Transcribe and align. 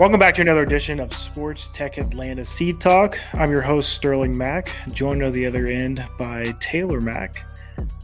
Welcome 0.00 0.18
back 0.18 0.34
to 0.36 0.40
another 0.40 0.62
edition 0.62 0.98
of 0.98 1.12
Sports 1.12 1.68
Tech 1.74 1.98
Atlanta 1.98 2.42
Seed 2.42 2.80
Talk. 2.80 3.20
I'm 3.34 3.50
your 3.50 3.60
host, 3.60 3.92
Sterling 3.92 4.34
Mack, 4.34 4.74
joined 4.94 5.22
on 5.22 5.30
the 5.32 5.44
other 5.44 5.66
end 5.66 6.08
by 6.18 6.54
Taylor 6.58 7.02
Mack. 7.02 7.36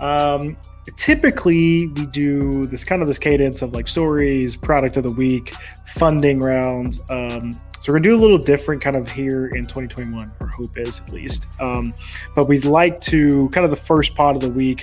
Um, 0.03 0.59
typically, 0.99 1.87
we 1.87 2.05
do 2.05 2.67
this 2.67 2.85
kind 2.85 3.01
of 3.01 3.09
this 3.09 3.19
cadence 3.19 3.63
of 3.63 3.73
like 3.73 3.89
stories, 3.89 4.57
product 4.57 4.99
of 4.99 5.05
the 5.05 5.13
week, 5.13 5.55
funding 5.87 6.39
rounds. 6.39 7.03
Um, 7.11 7.51
so 7.87 7.93
we're 7.93 7.99
gonna 7.99 8.09
do 8.09 8.17
a 8.17 8.19
little 8.21 8.39
different 8.39 8.83
kind 8.83 8.97
of 8.97 9.09
here 9.09 9.47
in 9.47 9.63
2021. 9.63 10.29
Our 10.41 10.49
hope 10.49 10.77
is 10.77 10.99
at 10.99 11.13
least. 11.13 11.61
Um, 11.61 11.93
but 12.35 12.49
we'd 12.49 12.65
like 12.65 13.01
to 13.03 13.49
kind 13.51 13.65
of 13.65 13.71
the 13.71 13.77
first 13.77 14.17
pod 14.17 14.35
of 14.35 14.43
the 14.43 14.51
week. 14.51 14.83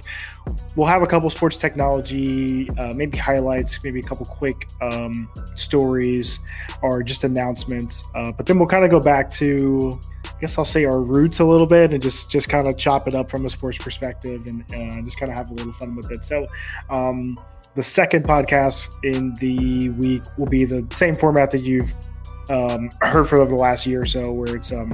We'll 0.78 0.88
have 0.88 1.02
a 1.02 1.06
couple 1.06 1.30
sports 1.30 1.58
technology, 1.58 2.70
uh, 2.80 2.94
maybe 2.96 3.18
highlights, 3.18 3.84
maybe 3.84 4.00
a 4.00 4.04
couple 4.04 4.26
quick 4.26 4.70
um, 4.82 5.30
stories 5.56 6.40
or 6.82 7.04
just 7.04 7.26
announcements. 7.26 8.10
Uh, 8.16 8.32
but 8.32 8.46
then 8.46 8.58
we'll 8.58 8.70
kind 8.70 8.86
of 8.86 8.90
go 8.90 9.02
back 9.02 9.30
to, 9.32 10.00
I 10.26 10.40
guess 10.40 10.58
I'll 10.58 10.64
say 10.64 10.86
our 10.86 11.02
roots 11.02 11.42
a 11.42 11.46
little 11.46 11.68
bit 11.68 11.92
and 11.94 12.02
just 12.02 12.32
just 12.32 12.48
kind 12.48 12.70
of 12.70 12.78
chop 12.78 13.06
it 13.06 13.16
up 13.16 13.30
from 13.30 13.44
a 13.44 13.50
sports 13.50 13.80
perspective 13.80 14.46
and 14.46 14.62
uh, 14.62 15.04
just 15.04 15.20
kind 15.20 15.30
of 15.30 15.38
have 15.38 15.52
a 15.52 15.54
little 15.56 15.74
fun 15.74 15.98
with 15.98 16.10
it. 16.10 16.24
So. 16.24 16.48
Um, 16.90 17.38
the 17.76 17.82
second 17.82 18.24
podcast 18.24 19.04
in 19.04 19.34
the 19.40 19.90
week 19.90 20.22
will 20.38 20.46
be 20.46 20.64
the 20.64 20.86
same 20.92 21.16
format 21.16 21.50
that 21.50 21.64
you've 21.64 21.92
um, 22.50 22.90
heard 23.02 23.28
for 23.28 23.38
over 23.38 23.52
the 23.52 23.62
last 23.62 23.86
year 23.86 24.02
or 24.02 24.06
so, 24.06 24.32
where 24.32 24.56
it's 24.56 24.72
um, 24.72 24.92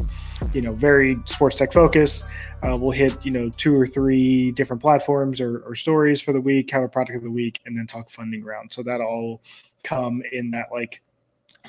you 0.53 0.61
know 0.61 0.73
very 0.73 1.17
sports 1.25 1.57
tech 1.57 1.73
focused. 1.73 2.31
Uh, 2.63 2.77
we'll 2.79 2.91
hit 2.91 3.17
you 3.23 3.31
know 3.31 3.49
two 3.49 3.73
or 3.73 3.87
three 3.87 4.51
different 4.51 4.81
platforms 4.81 5.41
or, 5.41 5.59
or, 5.59 5.75
stories 5.75 6.21
for 6.21 6.33
the 6.33 6.41
week, 6.41 6.69
have 6.71 6.83
a 6.83 6.89
product 6.89 7.15
of 7.15 7.23
the 7.23 7.31
week, 7.31 7.61
and 7.65 7.77
then 7.77 7.87
talk 7.87 8.09
funding 8.09 8.43
round. 8.43 8.71
So 8.71 8.83
that 8.83 9.01
all 9.01 9.41
come 9.83 10.21
in 10.31 10.51
that 10.51 10.67
like 10.71 11.01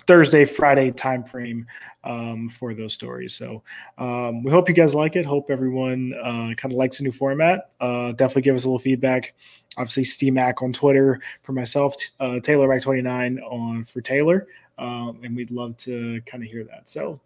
Thursday, 0.06 0.44
Friday 0.44 0.90
time 0.90 1.24
frame 1.24 1.66
um, 2.04 2.48
for 2.48 2.74
those 2.74 2.94
stories. 2.94 3.34
So 3.34 3.62
um, 3.98 4.42
we 4.42 4.50
hope 4.50 4.68
you 4.68 4.74
guys 4.74 4.94
like 4.94 5.16
it. 5.16 5.26
Hope 5.26 5.50
everyone 5.50 6.14
uh, 6.22 6.54
kind 6.56 6.72
of 6.72 6.72
likes 6.72 6.98
the 6.98 7.04
new 7.04 7.12
format. 7.12 7.70
Uh, 7.80 8.12
definitely 8.12 8.42
give 8.42 8.56
us 8.56 8.64
a 8.64 8.66
little 8.66 8.78
feedback. 8.78 9.34
Obviously, 9.76 10.04
SteamAc 10.04 10.62
on 10.62 10.72
Twitter 10.72 11.20
for 11.42 11.52
myself, 11.52 11.94
uh, 12.18 12.40
Taylor 12.40 12.68
Mac 12.68 12.82
29 12.82 13.38
on 13.40 13.84
for 13.84 14.00
Taylor 14.00 14.46
um, 14.80 15.20
and 15.22 15.36
we'd 15.36 15.50
love 15.50 15.76
to 15.76 16.20
kind 16.26 16.42
of 16.42 16.50
hear 16.50 16.64
that. 16.64 16.88
So, 16.88 17.20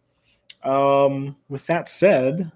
um, 0.64 1.36
with 1.48 1.66
that 1.68 1.88
said, 1.88 2.50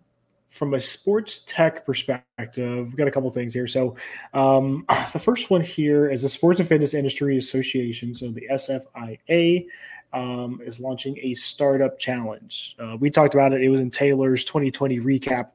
from 0.49 0.75
a 0.75 0.81
sports 0.81 1.43
tech 1.47 1.87
perspective, 1.87 2.87
we've 2.87 2.97
got 2.97 3.07
a 3.07 3.11
couple 3.11 3.31
things 3.31 3.55
here. 3.55 3.67
So, 3.67 3.97
um, 4.35 4.85
the 5.13 5.19
first 5.19 5.51
one 5.51 5.61
here 5.61 6.11
is 6.11 6.23
the 6.23 6.29
Sports 6.29 6.61
and 6.61 6.69
Fitness 6.69 6.95
Industry 6.95 7.39
Association, 7.39 8.15
so 8.15 8.31
the 8.31 8.49
SFIA, 8.51 9.67
um, 10.13 10.61
is 10.65 10.81
launching 10.81 11.19
a 11.23 11.35
startup 11.35 11.99
challenge. 11.99 12.77
Uh, 12.79 12.97
we 12.99 13.11
talked 13.11 13.35
about 13.35 13.53
it. 13.53 13.63
It 13.63 13.69
was 13.69 13.81
in 13.81 13.91
Taylor's 13.91 14.45
2020 14.45 15.01
recap. 15.01 15.51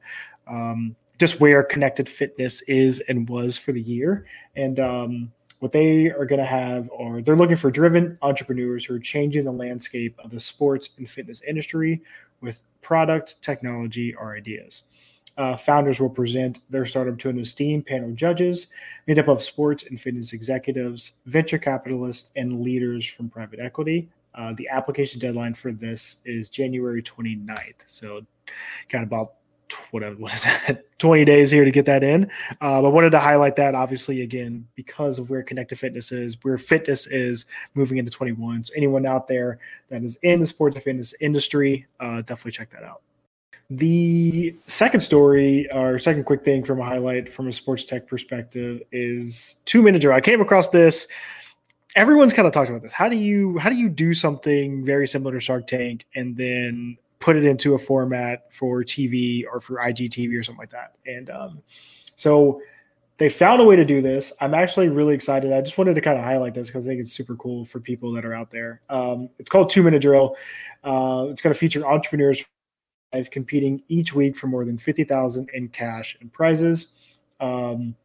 Um, 0.46 0.96
just 1.18 1.40
where 1.40 1.62
connected 1.62 2.08
fitness 2.08 2.60
is 2.62 3.00
and 3.08 3.28
was 3.28 3.56
for 3.56 3.72
the 3.72 3.80
year. 3.80 4.26
And 4.56 4.80
um, 4.80 5.32
what 5.60 5.72
they 5.72 6.06
are 6.06 6.26
going 6.26 6.40
to 6.40 6.46
have 6.46 6.90
are 6.98 7.22
they're 7.22 7.36
looking 7.36 7.56
for 7.56 7.70
driven 7.70 8.18
entrepreneurs 8.22 8.84
who 8.84 8.94
are 8.94 8.98
changing 8.98 9.44
the 9.44 9.52
landscape 9.52 10.18
of 10.22 10.30
the 10.30 10.40
sports 10.40 10.90
and 10.98 11.08
fitness 11.08 11.42
industry 11.46 12.02
with 12.40 12.62
product, 12.82 13.40
technology, 13.42 14.14
or 14.14 14.36
ideas. 14.36 14.84
Uh, 15.36 15.56
founders 15.56 15.98
will 15.98 16.10
present 16.10 16.60
their 16.70 16.86
startup 16.86 17.18
to 17.18 17.28
an 17.28 17.40
esteemed 17.40 17.84
panel 17.86 18.10
of 18.10 18.14
judges 18.14 18.68
made 19.08 19.18
up 19.18 19.26
of 19.26 19.42
sports 19.42 19.84
and 19.90 20.00
fitness 20.00 20.32
executives, 20.32 21.12
venture 21.26 21.58
capitalists, 21.58 22.30
and 22.36 22.60
leaders 22.60 23.04
from 23.04 23.28
private 23.28 23.58
equity. 23.58 24.08
Uh, 24.36 24.52
the 24.56 24.68
application 24.68 25.18
deadline 25.18 25.54
for 25.54 25.72
this 25.72 26.18
is 26.24 26.48
January 26.48 27.02
29th. 27.02 27.82
So, 27.86 28.20
got 28.88 29.02
about 29.02 29.34
whatever 29.90 30.16
what 30.16 30.32
is 30.34 30.42
that? 30.42 30.84
20 30.98 31.24
days 31.24 31.50
here 31.50 31.64
to 31.64 31.70
get 31.70 31.86
that 31.86 32.02
in. 32.02 32.30
Uh, 32.60 32.80
but 32.80 32.90
wanted 32.90 33.10
to 33.10 33.18
highlight 33.18 33.56
that 33.56 33.74
obviously 33.74 34.22
again 34.22 34.66
because 34.74 35.18
of 35.18 35.30
where 35.30 35.42
connected 35.42 35.78
fitness 35.78 36.12
is 36.12 36.36
where 36.42 36.56
fitness 36.56 37.06
is 37.06 37.44
moving 37.74 37.98
into 37.98 38.10
21 38.10 38.64
so 38.64 38.72
anyone 38.76 39.04
out 39.04 39.26
there 39.26 39.58
that 39.88 40.02
is 40.02 40.16
in 40.22 40.40
the 40.40 40.46
sports 40.46 40.74
and 40.76 40.84
fitness 40.84 41.14
industry 41.20 41.86
uh, 42.00 42.22
definitely 42.22 42.52
check 42.52 42.70
that 42.70 42.82
out. 42.82 43.02
The 43.70 44.54
second 44.66 45.00
story 45.00 45.70
or 45.72 45.98
second 45.98 46.24
quick 46.24 46.44
thing 46.44 46.64
from 46.64 46.80
a 46.80 46.84
highlight 46.84 47.32
from 47.32 47.48
a 47.48 47.52
sports 47.52 47.84
tech 47.84 48.06
perspective 48.06 48.82
is 48.92 49.56
two 49.64 49.82
drill 49.98 50.14
i 50.14 50.20
came 50.20 50.40
across 50.40 50.68
this. 50.68 51.06
Everyone's 51.96 52.32
kind 52.32 52.46
of 52.46 52.52
talked 52.52 52.68
about 52.68 52.82
this. 52.82 52.92
How 52.92 53.08
do 53.08 53.16
you 53.16 53.58
how 53.58 53.70
do 53.70 53.76
you 53.76 53.88
do 53.88 54.12
something 54.12 54.84
very 54.84 55.08
similar 55.08 55.32
to 55.32 55.40
shark 55.40 55.66
tank 55.66 56.04
and 56.14 56.36
then 56.36 56.98
put 57.24 57.36
it 57.36 57.44
into 57.46 57.72
a 57.72 57.78
format 57.78 58.52
for 58.52 58.84
TV 58.84 59.44
or 59.50 59.58
for 59.58 59.76
IGTV 59.76 60.38
or 60.38 60.42
something 60.42 60.60
like 60.60 60.68
that. 60.68 60.92
And 61.06 61.30
um, 61.30 61.62
so 62.16 62.60
they 63.16 63.30
found 63.30 63.62
a 63.62 63.64
way 63.64 63.76
to 63.76 63.84
do 63.84 64.02
this. 64.02 64.30
I'm 64.42 64.52
actually 64.52 64.90
really 64.90 65.14
excited. 65.14 65.50
I 65.50 65.62
just 65.62 65.78
wanted 65.78 65.94
to 65.94 66.02
kind 66.02 66.18
of 66.18 66.24
highlight 66.24 66.52
this 66.52 66.68
because 66.68 66.84
I 66.84 66.88
think 66.90 67.00
it's 67.00 67.12
super 67.12 67.34
cool 67.36 67.64
for 67.64 67.80
people 67.80 68.12
that 68.12 68.26
are 68.26 68.34
out 68.34 68.50
there. 68.50 68.82
Um, 68.90 69.30
it's 69.38 69.48
called 69.48 69.70
Two 69.70 69.82
Minute 69.82 70.02
Drill. 70.02 70.36
Uh, 70.82 71.28
it's 71.30 71.40
going 71.40 71.54
to 71.54 71.58
feature 71.58 71.86
entrepreneurs 71.86 72.44
competing 73.30 73.82
each 73.88 74.14
week 74.14 74.36
for 74.36 74.48
more 74.48 74.66
than 74.66 74.76
50,000 74.76 75.48
in 75.54 75.68
cash 75.68 76.18
and 76.20 76.30
prizes. 76.30 76.88
Um, 77.40 77.96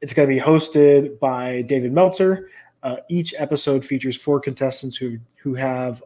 it's 0.00 0.12
going 0.12 0.28
to 0.28 0.34
be 0.34 0.40
hosted 0.40 1.20
by 1.20 1.62
David 1.62 1.92
Meltzer. 1.92 2.48
Uh, 2.82 2.96
each 3.08 3.34
episode 3.38 3.84
features 3.84 4.16
four 4.16 4.40
contestants 4.40 4.96
who 4.96 5.18
who 5.36 5.54
have 5.54 6.02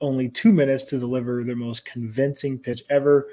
only 0.00 0.28
two 0.28 0.52
minutes 0.52 0.84
to 0.84 0.98
deliver 0.98 1.44
their 1.44 1.56
most 1.56 1.84
convincing 1.84 2.58
pitch 2.58 2.82
ever. 2.90 3.28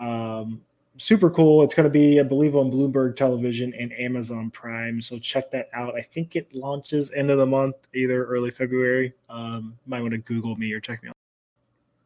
Um, 0.00 0.60
super 0.96 1.30
cool. 1.30 1.62
It's 1.62 1.74
going 1.74 1.84
to 1.84 1.90
be, 1.90 2.20
I 2.20 2.22
believe, 2.22 2.56
on 2.56 2.70
Bloomberg 2.70 3.16
Television 3.16 3.72
and 3.74 3.92
Amazon 3.94 4.50
Prime. 4.50 5.00
So 5.00 5.18
check 5.18 5.50
that 5.50 5.68
out. 5.72 5.94
I 5.96 6.00
think 6.00 6.36
it 6.36 6.54
launches 6.54 7.10
end 7.12 7.30
of 7.30 7.38
the 7.38 7.46
month, 7.46 7.76
either 7.94 8.24
early 8.24 8.50
February. 8.50 9.12
Um, 9.28 9.76
might 9.86 10.00
want 10.00 10.12
to 10.12 10.18
Google 10.18 10.56
me 10.56 10.72
or 10.72 10.80
check 10.80 11.02
me 11.02 11.08
out. 11.08 11.16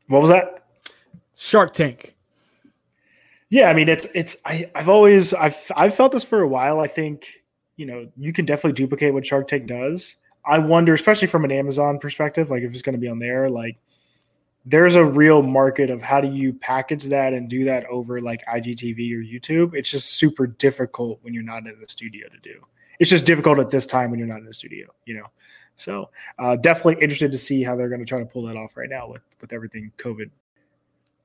What 0.08 0.22
was 0.22 0.30
that? 0.30 0.64
Shark 1.34 1.72
Tank. 1.72 2.16
Yeah, 3.50 3.70
I 3.70 3.74
mean, 3.74 3.88
it's 3.88 4.06
it's. 4.14 4.36
I, 4.44 4.70
I've 4.74 4.88
always 4.88 5.32
I've 5.32 5.56
I've 5.74 5.94
felt 5.94 6.12
this 6.12 6.24
for 6.24 6.40
a 6.40 6.48
while. 6.48 6.80
I 6.80 6.86
think 6.86 7.28
you 7.76 7.86
know 7.86 8.08
you 8.16 8.32
can 8.32 8.44
definitely 8.44 8.72
duplicate 8.72 9.14
what 9.14 9.24
Shark 9.24 9.48
Tank 9.48 9.66
does. 9.66 10.16
I 10.44 10.58
wonder, 10.58 10.92
especially 10.92 11.28
from 11.28 11.44
an 11.44 11.52
Amazon 11.52 11.98
perspective, 11.98 12.50
like 12.50 12.62
if 12.62 12.72
it's 12.72 12.82
going 12.82 12.94
to 12.94 13.00
be 13.00 13.08
on 13.08 13.18
there, 13.18 13.48
like 13.48 13.78
there's 14.68 14.96
a 14.96 15.04
real 15.04 15.42
market 15.42 15.88
of 15.88 16.02
how 16.02 16.20
do 16.20 16.28
you 16.28 16.52
package 16.52 17.04
that 17.04 17.32
and 17.32 17.48
do 17.48 17.64
that 17.64 17.86
over 17.86 18.20
like 18.20 18.44
IGTV 18.46 19.12
or 19.12 19.22
YouTube. 19.22 19.74
It's 19.74 19.90
just 19.90 20.14
super 20.14 20.46
difficult 20.46 21.18
when 21.22 21.32
you're 21.32 21.42
not 21.42 21.66
in 21.66 21.80
the 21.80 21.88
studio 21.88 22.28
to 22.28 22.38
do. 22.40 22.60
It's 22.98 23.08
just 23.08 23.24
difficult 23.24 23.58
at 23.60 23.70
this 23.70 23.86
time 23.86 24.10
when 24.10 24.18
you're 24.18 24.28
not 24.28 24.40
in 24.40 24.44
the 24.44 24.52
studio, 24.52 24.88
you 25.06 25.14
know. 25.14 25.26
So 25.76 26.10
uh, 26.38 26.56
definitely 26.56 27.02
interested 27.02 27.32
to 27.32 27.38
see 27.38 27.62
how 27.64 27.76
they're 27.76 27.88
going 27.88 28.00
to 28.00 28.06
try 28.06 28.18
to 28.18 28.26
pull 28.26 28.42
that 28.46 28.56
off 28.56 28.76
right 28.76 28.90
now 28.90 29.08
with 29.08 29.22
with 29.40 29.52
everything 29.54 29.90
COVID. 29.96 30.30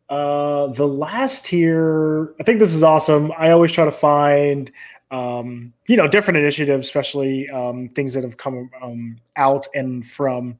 Uh, 0.09 0.67
the 0.67 0.87
last 0.87 1.45
here, 1.45 2.35
I 2.39 2.43
think 2.43 2.59
this 2.59 2.73
is 2.73 2.83
awesome. 2.83 3.31
I 3.37 3.49
always 3.49 3.71
try 3.71 3.83
to 3.83 3.91
find 3.91 4.71
um, 5.11 5.73
you 5.87 5.97
know 5.97 6.07
different 6.07 6.37
initiatives, 6.37 6.87
especially 6.87 7.49
um, 7.49 7.89
things 7.89 8.13
that 8.13 8.23
have 8.23 8.37
come 8.37 8.69
um, 8.81 9.17
out 9.35 9.67
and 9.73 10.07
from 10.07 10.59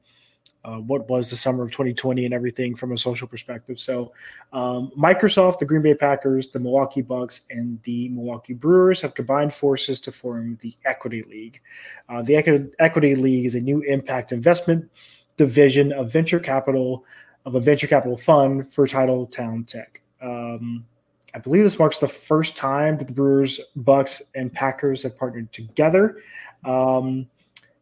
uh, 0.64 0.78
what 0.78 1.08
was 1.08 1.30
the 1.30 1.36
summer 1.36 1.62
of 1.62 1.70
2020 1.70 2.24
and 2.24 2.32
everything 2.32 2.74
from 2.74 2.92
a 2.92 2.98
social 2.98 3.28
perspective. 3.28 3.78
So, 3.78 4.12
um, 4.52 4.90
Microsoft, 4.98 5.58
the 5.58 5.66
Green 5.66 5.82
Bay 5.82 5.94
Packers, 5.94 6.48
the 6.48 6.58
Milwaukee 6.58 7.02
Bucks, 7.02 7.42
and 7.50 7.82
the 7.82 8.08
Milwaukee 8.08 8.54
Brewers 8.54 9.00
have 9.02 9.14
combined 9.14 9.52
forces 9.52 10.00
to 10.00 10.12
form 10.12 10.58
the 10.62 10.74
Equity 10.84 11.22
League. 11.28 11.60
Uh, 12.08 12.22
the 12.22 12.34
Equ- 12.34 12.72
Equity 12.78 13.14
League 13.14 13.46
is 13.46 13.54
a 13.54 13.60
new 13.60 13.82
impact 13.82 14.32
investment 14.32 14.90
division 15.36 15.92
of 15.92 16.12
venture 16.12 16.40
capital 16.40 17.04
of 17.44 17.54
a 17.56 17.60
venture 17.60 17.86
capital 17.86 18.16
fund 18.16 18.72
for 18.72 18.86
Titletown 18.86 19.66
Tech. 19.66 20.00
Um, 20.22 20.86
I 21.34 21.38
believe 21.38 21.64
this 21.64 21.78
marks 21.78 21.98
the 21.98 22.08
first 22.08 22.56
time 22.56 22.96
that 22.98 23.06
the 23.06 23.12
Brewers, 23.12 23.60
Bucks, 23.76 24.22
and 24.34 24.52
Packers 24.52 25.02
have 25.02 25.18
partnered 25.18 25.52
together. 25.52 26.22
Um, 26.64 27.26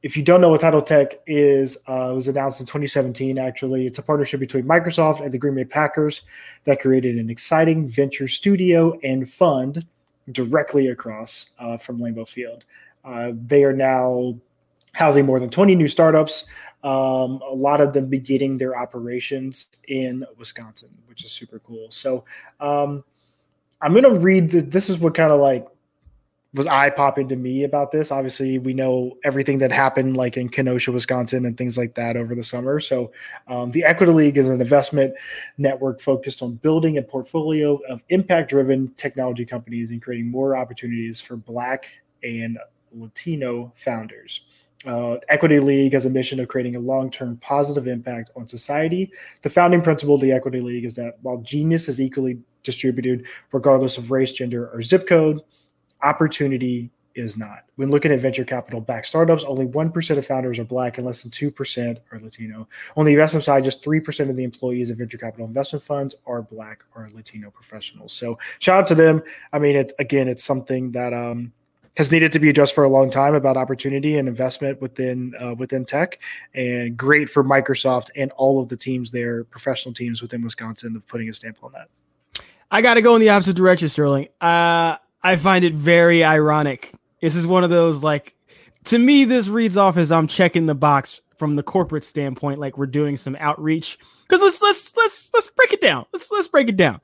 if 0.03 0.17
you 0.17 0.23
don't 0.23 0.41
know 0.41 0.49
what 0.49 0.61
Title 0.61 0.83
Tech 0.83 1.21
is, 1.27 1.77
uh, 1.89 2.11
it 2.11 2.15
was 2.15 2.27
announced 2.27 2.61
in 2.61 2.67
2017. 2.67 3.39
Actually, 3.39 3.87
it's 3.87 3.99
a 3.99 4.03
partnership 4.03 4.41
between 4.41 4.65
Microsoft 4.65 5.21
and 5.21 5.31
the 5.31 5.39
Green 5.39 5.55
Bay 5.55 5.65
Packers 5.65 6.23
that 6.65 6.81
created 6.81 7.19
an 7.19 7.31
exciting 7.31 7.89
venture 7.89 8.27
studio 8.27 8.99
and 9.05 9.31
fund 9.31 9.87
directly 10.33 10.89
across 10.89 11.51
uh, 11.61 11.77
from 11.77 11.99
Lambeau 11.99 12.29
Field. 12.29 12.65
Uh, 13.05 13.33
they 13.47 13.63
are 13.63 13.73
now 13.73 14.37
housing 14.93 15.25
more 15.25 15.39
than 15.39 15.51
20 15.51 15.75
new 15.77 15.89
startups. 15.89 16.47
Um, 16.83 17.41
a 17.49 17.55
lot 17.55 17.81
of 17.81 17.93
them 17.93 18.09
beginning 18.09 18.59
their 18.59 18.77
operations 18.77 19.69
in 19.87 20.25
Wisconsin, 20.37 20.91
which 21.07 21.25
is 21.25 21.31
super 21.31 21.61
cool. 21.61 21.91
So 21.91 22.25
um, 22.59 23.05
I'm 23.81 23.93
going 23.93 24.05
to 24.05 24.19
read. 24.19 24.51
The, 24.51 24.61
this 24.63 24.91
is 24.91 24.99
what 24.99 25.15
kind 25.15 25.31
of 25.31 25.41
like 25.41 25.67
was 26.55 26.67
eye 26.67 26.91
popping 26.91 27.29
to 27.29 27.37
me 27.37 27.65
about 27.65 27.91
this. 27.93 28.13
Obviously, 28.13 28.59
we 28.59 28.75
know 28.75 29.17
everything 29.25 29.59
that 29.59 29.73
happened, 29.73 30.17
like 30.17 30.37
in 30.37 30.49
Kenosha, 30.51 30.93
Wisconsin, 30.93 31.47
and 31.47 31.57
things 31.57 31.79
like 31.79 31.95
that 31.95 32.17
over 32.17 32.35
the 32.35 32.43
summer. 32.43 32.79
So, 32.79 33.11
um, 33.49 33.71
the 33.71 33.85
Equity 33.85 34.13
League 34.13 34.37
is 34.37 34.49
an 34.49 34.61
investment 34.61 35.15
network 35.57 36.01
focused 36.01 36.43
on 36.43 36.55
building 36.57 36.99
a 36.99 37.03
portfolio 37.03 37.77
of 37.89 38.05
impact 38.11 38.51
driven 38.51 38.93
technology 38.97 39.47
companies 39.47 39.91
and 39.91 40.03
creating 40.03 40.31
more 40.31 40.55
opportunities 40.55 41.21
for 41.21 41.37
Black 41.37 41.89
and 42.23 42.59
Latino 42.93 43.73
founders. 43.75 44.43
Uh, 44.85 45.17
Equity 45.29 45.59
League 45.59 45.93
has 45.93 46.07
a 46.07 46.11
mission 46.11 46.39
of 46.41 46.49
creating 46.49 46.77
a 46.77 46.81
long 46.81 47.11
term 47.11 47.39
positive 47.39 47.87
impact 47.87 48.31
on 48.37 48.47
society. 48.47 49.11
The 49.41 49.51
founding 49.51 49.81
principle 49.81 50.17
of 50.17 50.21
the 50.21 50.33
Equity 50.33 50.61
League 50.61 50.85
is 50.85 50.95
that 50.95 51.15
while 51.23 51.39
genius 51.39 51.89
is 51.89 52.01
equally 52.01 52.39
distributed, 52.63 53.27
regardless 53.53 53.97
of 53.97 54.11
race, 54.11 54.33
gender, 54.33 54.69
or 54.69 54.83
zip 54.83 55.09
code, 55.09 55.41
opportunity 56.03 56.91
is 57.15 57.37
not. 57.37 57.65
When 57.77 57.91
looking 57.91 58.13
at 58.13 58.21
venture 58.21 58.45
capital 58.45 58.81
backed 58.81 59.07
startups, 59.07 59.45
only 59.45 59.67
1% 59.67 60.19
of 60.19 60.27
founders 60.27 60.59
are 60.59 60.65
black 60.65 60.99
and 60.99 61.07
less 61.07 61.23
than 61.23 61.31
2% 61.31 61.99
are 62.11 62.21
Latino. 62.21 62.69
On 62.97 63.05
the 63.05 63.13
investment 63.13 63.45
side, 63.45 63.65
just 63.65 63.85
3% 63.85 64.31
of 64.31 64.37
the 64.37 64.45
employees 64.45 64.91
of 64.91 64.99
venture 64.99 65.19
capital 65.19 65.47
investment 65.47 65.85
funds 65.85 66.15
are 66.27 66.43
black 66.43 66.85
or 66.95 67.11
Latino 67.13 67.51
professionals. 67.51 68.13
So 68.13 68.39
shout 68.59 68.83
out 68.83 68.87
to 68.89 68.95
them. 68.95 69.23
I 69.53 69.59
mean, 69.59 69.77
it's 69.77 69.93
again, 69.99 70.29
it's 70.29 70.45
something 70.45 70.93
that 70.93 71.13
um, 71.13 71.53
has 71.97 72.11
needed 72.11 72.33
to 72.33 72.39
be 72.39 72.49
addressed 72.49 72.75
for 72.75 72.85
a 72.85 72.89
long 72.89 73.11
time 73.11 73.35
about 73.35 73.57
opportunity 73.57 74.17
and 74.17 74.29
investment 74.29 74.81
within 74.81 75.35
uh, 75.39 75.55
within 75.55 75.85
tech, 75.85 76.19
and 76.55 76.97
great 76.97 77.29
for 77.29 77.45
Microsoft 77.45 78.09
and 78.17 78.31
all 78.33 78.63
of 78.63 78.69
the 78.69 78.77
teams 78.77 79.11
there, 79.11 79.45
professional 79.45 79.93
teams 79.93 80.23
within 80.23 80.43
Wisconsin, 80.43 80.97
of 80.97 81.07
putting 81.07 81.29
a 81.29 81.33
stamp 81.33 81.59
on 81.63 81.73
that. 81.73 81.89
I 82.71 82.81
got 82.81 82.95
to 82.95 83.03
go 83.03 83.15
in 83.15 83.21
the 83.21 83.29
opposite 83.29 83.55
direction, 83.55 83.91
Sterling. 83.91 84.29
Uh, 84.41 84.97
I 85.23 85.37
find 85.37 85.65
it 85.65 85.75
very 85.75 86.25
ironic. 86.25 86.93
This 87.21 87.35
is 87.35 87.47
one 87.47 87.65
of 87.65 87.71
those 87.71 88.03
like 88.03 88.35
to 88.85 88.99
me, 88.99 89.25
this 89.25 89.49
reads 89.49 89.77
off 89.77 89.97
as 89.97 90.11
I'm 90.11 90.27
checking 90.27 90.67
the 90.67 90.75
box 90.75 91.23
from 91.37 91.57
the 91.57 91.63
corporate 91.63 92.05
standpoint, 92.05 92.59
like 92.59 92.79
we're 92.79 92.87
doing 92.87 93.17
some 93.17 93.37
outreach. 93.39 93.99
Because 94.23 94.41
let's 94.41 94.63
let's 94.63 94.97
let's 94.97 95.31
let's 95.35 95.49
break 95.49 95.73
it 95.73 95.81
down. 95.81 96.07
Let's 96.13 96.31
let's 96.31 96.49
break 96.49 96.69
it 96.69 96.77
down. 96.77 97.01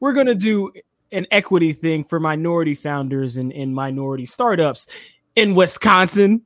We're 0.00 0.12
gonna 0.12 0.34
do 0.34 0.72
an 1.12 1.26
equity 1.30 1.72
thing 1.72 2.04
for 2.04 2.18
minority 2.18 2.74
founders 2.74 3.36
and, 3.36 3.52
and 3.52 3.74
minority 3.74 4.24
startups 4.24 4.88
in 5.36 5.54
Wisconsin. 5.54 6.42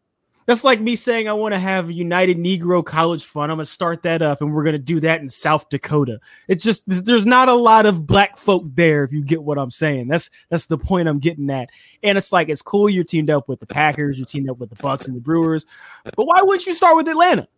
That's 0.46 0.62
like 0.62 0.80
me 0.80 0.94
saying 0.94 1.28
I 1.28 1.32
want 1.32 1.54
to 1.54 1.58
have 1.58 1.88
a 1.88 1.92
United 1.92 2.38
Negro 2.38 2.84
College 2.84 3.24
Fund. 3.24 3.50
I'm 3.50 3.58
gonna 3.58 3.66
start 3.66 4.02
that 4.02 4.22
up, 4.22 4.40
and 4.40 4.54
we're 4.54 4.62
gonna 4.62 4.78
do 4.78 5.00
that 5.00 5.20
in 5.20 5.28
South 5.28 5.68
Dakota. 5.68 6.20
It's 6.46 6.62
just 6.62 6.84
there's 6.86 7.26
not 7.26 7.48
a 7.48 7.54
lot 7.54 7.84
of 7.84 8.06
black 8.06 8.36
folk 8.36 8.62
there, 8.74 9.02
if 9.02 9.12
you 9.12 9.24
get 9.24 9.42
what 9.42 9.58
I'm 9.58 9.72
saying. 9.72 10.06
That's 10.06 10.30
that's 10.48 10.66
the 10.66 10.78
point 10.78 11.08
I'm 11.08 11.18
getting 11.18 11.50
at. 11.50 11.70
And 12.04 12.16
it's 12.16 12.32
like 12.32 12.48
it's 12.48 12.62
cool 12.62 12.88
you're 12.88 13.02
teamed 13.02 13.28
up 13.28 13.48
with 13.48 13.58
the 13.58 13.66
Packers, 13.66 14.18
you're 14.18 14.26
teamed 14.26 14.48
up 14.48 14.58
with 14.58 14.70
the 14.70 14.76
Bucks 14.76 15.08
and 15.08 15.16
the 15.16 15.20
Brewers, 15.20 15.66
but 16.04 16.26
why 16.26 16.40
wouldn't 16.42 16.66
you 16.66 16.74
start 16.74 16.94
with 16.94 17.08
Atlanta? 17.08 17.48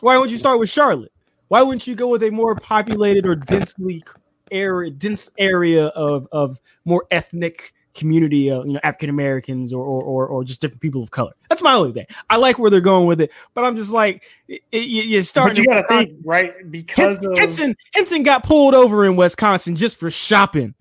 Why 0.00 0.16
wouldn't 0.16 0.32
you 0.32 0.38
start 0.38 0.58
with 0.58 0.70
Charlotte? 0.70 1.12
Why 1.48 1.62
wouldn't 1.62 1.86
you 1.86 1.94
go 1.94 2.08
with 2.08 2.22
a 2.22 2.30
more 2.30 2.54
populated 2.54 3.26
or 3.26 3.36
densely 3.36 4.02
area, 4.50 4.90
dense 4.90 5.30
area 5.38 5.88
of 5.88 6.26
of 6.32 6.60
more 6.86 7.04
ethnic 7.10 7.74
community 7.98 8.50
of 8.50 8.66
you 8.66 8.72
know 8.72 8.80
African 8.82 9.10
Americans 9.10 9.72
or, 9.72 9.84
or 9.84 10.26
or 10.26 10.44
just 10.44 10.60
different 10.60 10.80
people 10.80 11.02
of 11.02 11.10
color. 11.10 11.32
That's 11.48 11.62
my 11.62 11.74
only 11.74 11.92
thing. 11.92 12.06
I 12.30 12.36
like 12.36 12.58
where 12.58 12.70
they're 12.70 12.80
going 12.80 13.06
with 13.06 13.20
it, 13.20 13.32
but 13.54 13.64
I'm 13.64 13.76
just 13.76 13.92
like 13.92 14.24
it, 14.46 14.62
it, 14.72 14.78
you're 14.78 15.22
starting. 15.22 15.56
But 15.56 15.58
you 15.58 15.82
got 15.82 15.88
to 15.88 15.88
think 15.88 16.18
right 16.24 16.70
because 16.70 17.18
Henson, 17.18 17.32
of... 17.32 17.38
Henson 17.38 17.76
Henson 17.94 18.22
got 18.22 18.44
pulled 18.44 18.74
over 18.74 19.04
in 19.04 19.16
Wisconsin 19.16 19.76
just 19.76 19.98
for 19.98 20.10
shopping. 20.10 20.74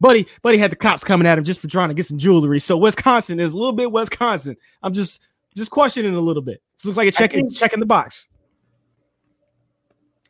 Buddy, 0.00 0.28
buddy 0.42 0.58
had 0.58 0.70
the 0.70 0.76
cops 0.76 1.02
coming 1.02 1.26
at 1.26 1.38
him 1.38 1.44
just 1.44 1.60
for 1.60 1.66
trying 1.66 1.88
to 1.88 1.94
get 1.94 2.06
some 2.06 2.18
jewelry. 2.18 2.60
So 2.60 2.76
Wisconsin 2.76 3.40
is 3.40 3.52
a 3.52 3.56
little 3.56 3.72
bit 3.72 3.90
Wisconsin. 3.90 4.56
I'm 4.82 4.92
just 4.92 5.26
just 5.56 5.70
questioning 5.70 6.14
a 6.14 6.20
little 6.20 6.42
bit. 6.42 6.62
This 6.76 6.84
looks 6.84 6.98
like 6.98 7.08
a 7.08 7.12
check 7.12 7.32
think, 7.32 7.52
checking 7.52 7.80
the 7.80 7.86
box. 7.86 8.28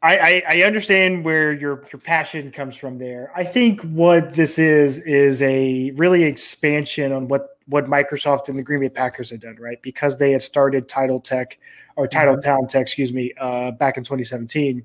I, 0.03 0.19
I, 0.19 0.43
I 0.49 0.63
understand 0.63 1.25
where 1.25 1.53
your 1.53 1.85
your 1.93 2.01
passion 2.01 2.53
comes 2.53 2.77
from 2.77 2.99
there. 2.99 3.33
I 3.35 3.43
think 3.43 3.81
what 3.83 4.35
this 4.35 4.59
is 4.59 4.99
is 4.99 5.43
a 5.43 5.91
really 5.93 6.23
expansion 6.23 7.13
on 7.13 7.27
what 7.29 7.59
what 7.67 7.87
Microsoft 7.87 8.49
and 8.49 8.57
the 8.57 8.63
Green 8.63 8.81
Bay 8.81 8.89
Packers 8.89 9.31
had 9.31 9.41
done, 9.41 9.57
right? 9.59 9.81
Because 9.83 10.19
they 10.19 10.33
had 10.33 10.43
started 10.43 10.89
Title 10.89 11.21
Tech 11.21 11.59
or 11.97 12.07
Title 12.07 12.35
mm-hmm. 12.35 12.49
Town 12.49 12.67
Tech, 12.69 12.83
excuse 12.83 13.13
me, 13.13 13.33
uh, 13.41 13.73
back 13.73 13.97
in 13.97 14.05
2017. 14.05 14.85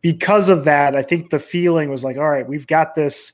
Because 0.00 0.48
of 0.48 0.64
that, 0.64 0.94
I 0.94 1.02
think 1.02 1.30
the 1.30 1.38
feeling 1.38 1.88
was 1.88 2.04
like, 2.04 2.18
all 2.18 2.28
right, 2.28 2.46
we've 2.46 2.66
got 2.66 2.94
this 2.94 3.32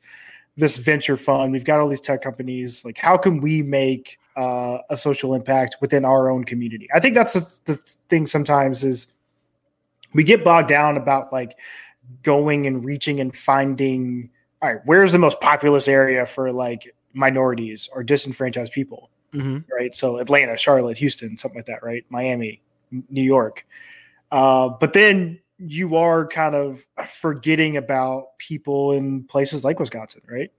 this 0.57 0.77
venture 0.77 1.17
fund, 1.17 1.53
we've 1.53 1.65
got 1.65 1.81
all 1.81 1.89
these 1.89 2.01
tech 2.01 2.21
companies. 2.21 2.85
Like, 2.85 2.99
how 2.99 3.17
can 3.17 3.41
we 3.41 3.63
make 3.63 4.19
uh, 4.37 4.79
a 4.91 4.97
social 4.97 5.35
impact 5.35 5.77
within 5.81 6.05
our 6.05 6.29
own 6.29 6.45
community? 6.45 6.89
I 6.95 7.01
think 7.01 7.15
that's 7.15 7.33
the, 7.33 7.73
the 7.73 7.77
thing. 8.11 8.27
Sometimes 8.27 8.85
is 8.85 9.07
we 10.13 10.25
get 10.25 10.45
bogged 10.45 10.69
down 10.69 10.97
about 10.97 11.33
like 11.33 11.57
going 12.23 12.67
and 12.67 12.85
reaching 12.85 13.21
and 13.21 13.37
finding 13.37 14.31
all 14.63 14.73
right 14.73 14.83
where's 14.85 15.13
the 15.13 15.19
most 15.19 15.41
populous 15.41 15.89
area 15.89 16.27
for 16.27 16.53
like 16.53 16.95
minorities 17.13 17.89
or 17.93 18.03
disenfranchised 18.03 18.73
people? 18.73 19.11
Mm-hmm. 19.33 19.59
right? 19.73 19.95
So 19.95 20.17
atlanta 20.17 20.57
charlotte 20.57 20.99
houston 20.99 21.39
something 21.39 21.59
like 21.59 21.67
that 21.67 21.83
right? 21.83 22.05
Miami 22.09 22.61
new 23.09 23.23
york. 23.23 23.65
Uh, 24.33 24.69
but 24.69 24.93
then 24.93 25.41
you 25.59 25.97
are 25.97 26.27
kind 26.27 26.55
of 26.55 26.87
forgetting 27.07 27.77
about 27.77 28.39
people 28.39 28.93
in 28.93 29.25
places 29.25 29.65
like 29.65 29.79
wisconsin 29.79 30.23
right? 30.29 30.51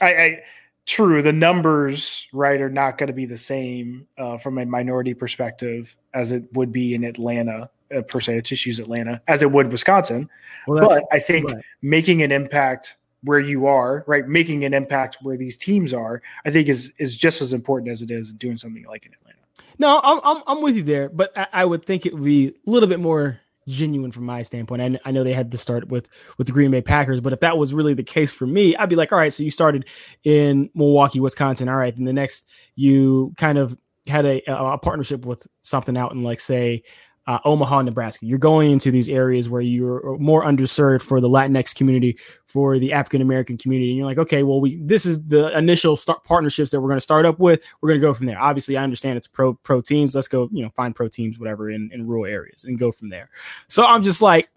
I, 0.00 0.14
I 0.14 0.42
true 0.86 1.22
the 1.22 1.32
numbers 1.32 2.28
right 2.32 2.60
are 2.60 2.70
not 2.70 2.98
going 2.98 3.06
to 3.06 3.14
be 3.14 3.24
the 3.24 3.38
same 3.38 4.06
uh, 4.18 4.36
from 4.36 4.58
a 4.58 4.66
minority 4.66 5.14
perspective 5.14 5.96
as 6.12 6.30
it 6.30 6.44
would 6.52 6.72
be 6.72 6.94
in 6.94 7.04
atlanta 7.04 7.70
uh, 7.94 8.02
per 8.02 8.20
se, 8.20 8.40
just 8.42 8.66
use 8.66 8.78
Atlanta 8.78 9.20
as 9.28 9.42
it 9.42 9.50
would 9.50 9.70
Wisconsin. 9.70 10.28
Well, 10.66 10.86
but 10.86 11.04
I 11.12 11.18
think 11.18 11.50
right. 11.50 11.64
making 11.82 12.22
an 12.22 12.32
impact 12.32 12.96
where 13.22 13.40
you 13.40 13.66
are, 13.66 14.04
right, 14.06 14.28
making 14.28 14.64
an 14.64 14.74
impact 14.74 15.18
where 15.22 15.36
these 15.36 15.56
teams 15.56 15.92
are, 15.92 16.22
I 16.44 16.50
think 16.50 16.68
is 16.68 16.92
is 16.98 17.16
just 17.16 17.42
as 17.42 17.52
important 17.52 17.90
as 17.90 18.02
it 18.02 18.10
is 18.10 18.32
doing 18.32 18.56
something 18.56 18.84
like 18.86 19.06
in 19.06 19.12
Atlanta. 19.12 19.38
No, 19.78 20.00
I'm 20.02 20.20
I'm, 20.22 20.42
I'm 20.46 20.62
with 20.62 20.76
you 20.76 20.82
there, 20.82 21.08
but 21.08 21.36
I, 21.36 21.46
I, 21.52 21.64
would 21.64 21.84
think 21.84 22.06
it 22.06 22.14
would 22.14 22.24
be 22.24 22.48
a 22.48 22.70
little 22.70 22.88
bit 22.88 23.00
more 23.00 23.40
genuine 23.66 24.12
from 24.12 24.24
my 24.24 24.42
standpoint. 24.42 24.82
I, 24.82 24.98
I 25.04 25.10
know 25.10 25.24
they 25.24 25.32
had 25.32 25.50
to 25.50 25.58
start 25.58 25.88
with 25.88 26.08
with 26.38 26.46
the 26.46 26.52
Green 26.52 26.70
Bay 26.70 26.82
Packers, 26.82 27.20
but 27.20 27.32
if 27.32 27.40
that 27.40 27.58
was 27.58 27.74
really 27.74 27.94
the 27.94 28.04
case 28.04 28.32
for 28.32 28.46
me, 28.46 28.76
I'd 28.76 28.88
be 28.88 28.96
like, 28.96 29.10
all 29.10 29.18
right, 29.18 29.32
so 29.32 29.42
you 29.42 29.50
started 29.50 29.88
in 30.22 30.70
Milwaukee, 30.74 31.20
Wisconsin, 31.20 31.68
all 31.68 31.76
right, 31.76 31.94
then 31.94 32.04
the 32.04 32.12
next 32.12 32.48
you 32.76 33.34
kind 33.36 33.58
of 33.58 33.76
had 34.06 34.26
a, 34.26 34.42
a 34.46 34.78
partnership 34.78 35.24
with 35.24 35.46
something 35.62 35.96
out 35.96 36.12
in 36.12 36.22
like 36.22 36.40
say 36.40 36.82
uh, 37.26 37.38
Omaha, 37.44 37.82
Nebraska. 37.82 38.26
You're 38.26 38.38
going 38.38 38.70
into 38.70 38.90
these 38.90 39.08
areas 39.08 39.48
where 39.48 39.60
you're 39.60 40.18
more 40.18 40.44
underserved 40.44 41.02
for 41.02 41.20
the 41.20 41.28
Latinx 41.28 41.74
community, 41.74 42.18
for 42.44 42.78
the 42.78 42.92
African 42.92 43.22
American 43.22 43.56
community, 43.56 43.90
and 43.90 43.98
you're 43.98 44.06
like, 44.06 44.18
okay, 44.18 44.42
well, 44.42 44.60
we 44.60 44.76
this 44.76 45.06
is 45.06 45.26
the 45.26 45.56
initial 45.56 45.96
start 45.96 46.22
partnerships 46.24 46.70
that 46.70 46.80
we're 46.80 46.88
going 46.88 46.98
to 46.98 47.02
start 47.02 47.24
up 47.24 47.38
with. 47.38 47.62
We're 47.80 47.88
going 47.88 48.00
to 48.00 48.06
go 48.06 48.14
from 48.14 48.26
there. 48.26 48.40
Obviously, 48.40 48.76
I 48.76 48.82
understand 48.82 49.16
it's 49.16 49.26
pro 49.26 49.54
pro 49.54 49.80
teams. 49.80 50.14
Let's 50.14 50.28
go, 50.28 50.48
you 50.52 50.62
know, 50.62 50.70
find 50.70 50.94
pro 50.94 51.08
teams, 51.08 51.38
whatever, 51.38 51.70
in, 51.70 51.90
in 51.92 52.06
rural 52.06 52.26
areas, 52.26 52.64
and 52.64 52.78
go 52.78 52.92
from 52.92 53.08
there. 53.08 53.30
So 53.68 53.84
I'm 53.84 54.02
just 54.02 54.20
like, 54.20 54.50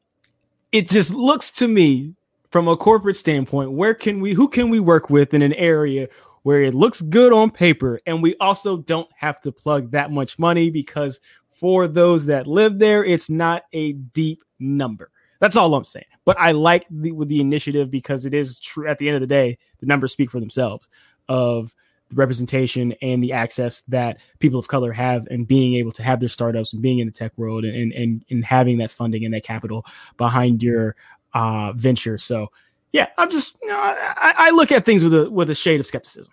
it 0.72 0.90
just 0.90 1.14
looks 1.14 1.52
to 1.52 1.68
me 1.68 2.16
from 2.52 2.68
a 2.68 2.78
corporate 2.78 3.16
standpoint, 3.16 3.72
where 3.72 3.94
can 3.94 4.22
we, 4.22 4.34
who 4.34 4.48
can 4.48 4.70
we 4.70 4.80
work 4.80 5.10
with 5.10 5.34
in 5.34 5.42
an 5.42 5.54
area 5.54 6.08
where 6.44 6.62
it 6.62 6.74
looks 6.74 7.02
good 7.02 7.34
on 7.34 7.52
paper, 7.52 8.00
and 8.06 8.24
we 8.24 8.36
also 8.38 8.78
don't 8.78 9.10
have 9.18 9.42
to 9.42 9.52
plug 9.52 9.92
that 9.92 10.12
much 10.12 10.40
money 10.40 10.70
because 10.70 11.20
for 11.60 11.88
those 11.88 12.28
that 12.28 12.46
live 12.46 12.78
there, 12.78 13.04
it's 13.04 13.30
not 13.32 13.64
a 13.74 13.94
deep 13.94 14.44
number. 14.60 15.10
That's 15.40 15.58
all 15.58 15.74
I'm 15.74 15.84
saying. 15.84 16.06
But 16.24 16.40
I 16.40 16.52
like 16.52 16.86
the 16.90 17.12
with 17.12 17.30
the 17.30 17.42
initiative 17.42 17.90
because 17.90 18.26
it 18.26 18.34
is 18.34 18.60
true. 18.60 18.88
At 18.88 19.00
the 19.00 19.08
end 19.08 19.16
of 19.16 19.22
the 19.22 19.28
day, 19.28 19.58
the 19.80 19.88
numbers 19.88 20.12
speak 20.12 20.30
for 20.30 20.40
themselves 20.40 20.88
of 21.30 21.76
the 22.10 22.16
representation 22.16 22.94
and 23.02 23.24
the 23.24 23.34
access 23.34 23.82
that 23.82 24.20
people 24.40 24.60
of 24.60 24.68
color 24.68 24.92
have 24.92 25.28
and 25.28 25.48
being 25.48 25.74
able 25.74 25.92
to 25.92 26.04
have 26.04 26.20
their 26.20 26.30
startups 26.30 26.74
and 26.74 26.82
being 26.82 27.00
in 27.00 27.08
the 27.08 27.14
tech 27.14 27.36
world 27.38 27.66
and 27.66 27.92
and 27.92 28.24
and 28.30 28.46
having 28.46 28.78
that 28.78 28.92
funding 28.92 29.26
and 29.26 29.34
that 29.34 29.44
capital 29.44 29.86
behind 30.18 30.62
your 30.62 30.96
uh, 31.34 31.74
venture. 31.74 32.18
So 32.20 32.52
yeah, 32.92 33.08
I'm 33.18 33.32
just 33.32 33.58
you 33.64 33.70
know, 33.70 33.78
I, 33.80 34.34
I 34.38 34.50
look 34.52 34.72
at 34.72 34.86
things 34.86 35.04
with 35.04 35.14
a 35.14 35.30
with 35.30 35.50
a 35.50 35.56
shade 35.56 35.80
of 35.80 35.86
skepticism. 35.88 36.32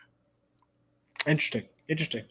Interesting. 1.26 1.64
Interesting. 1.88 2.24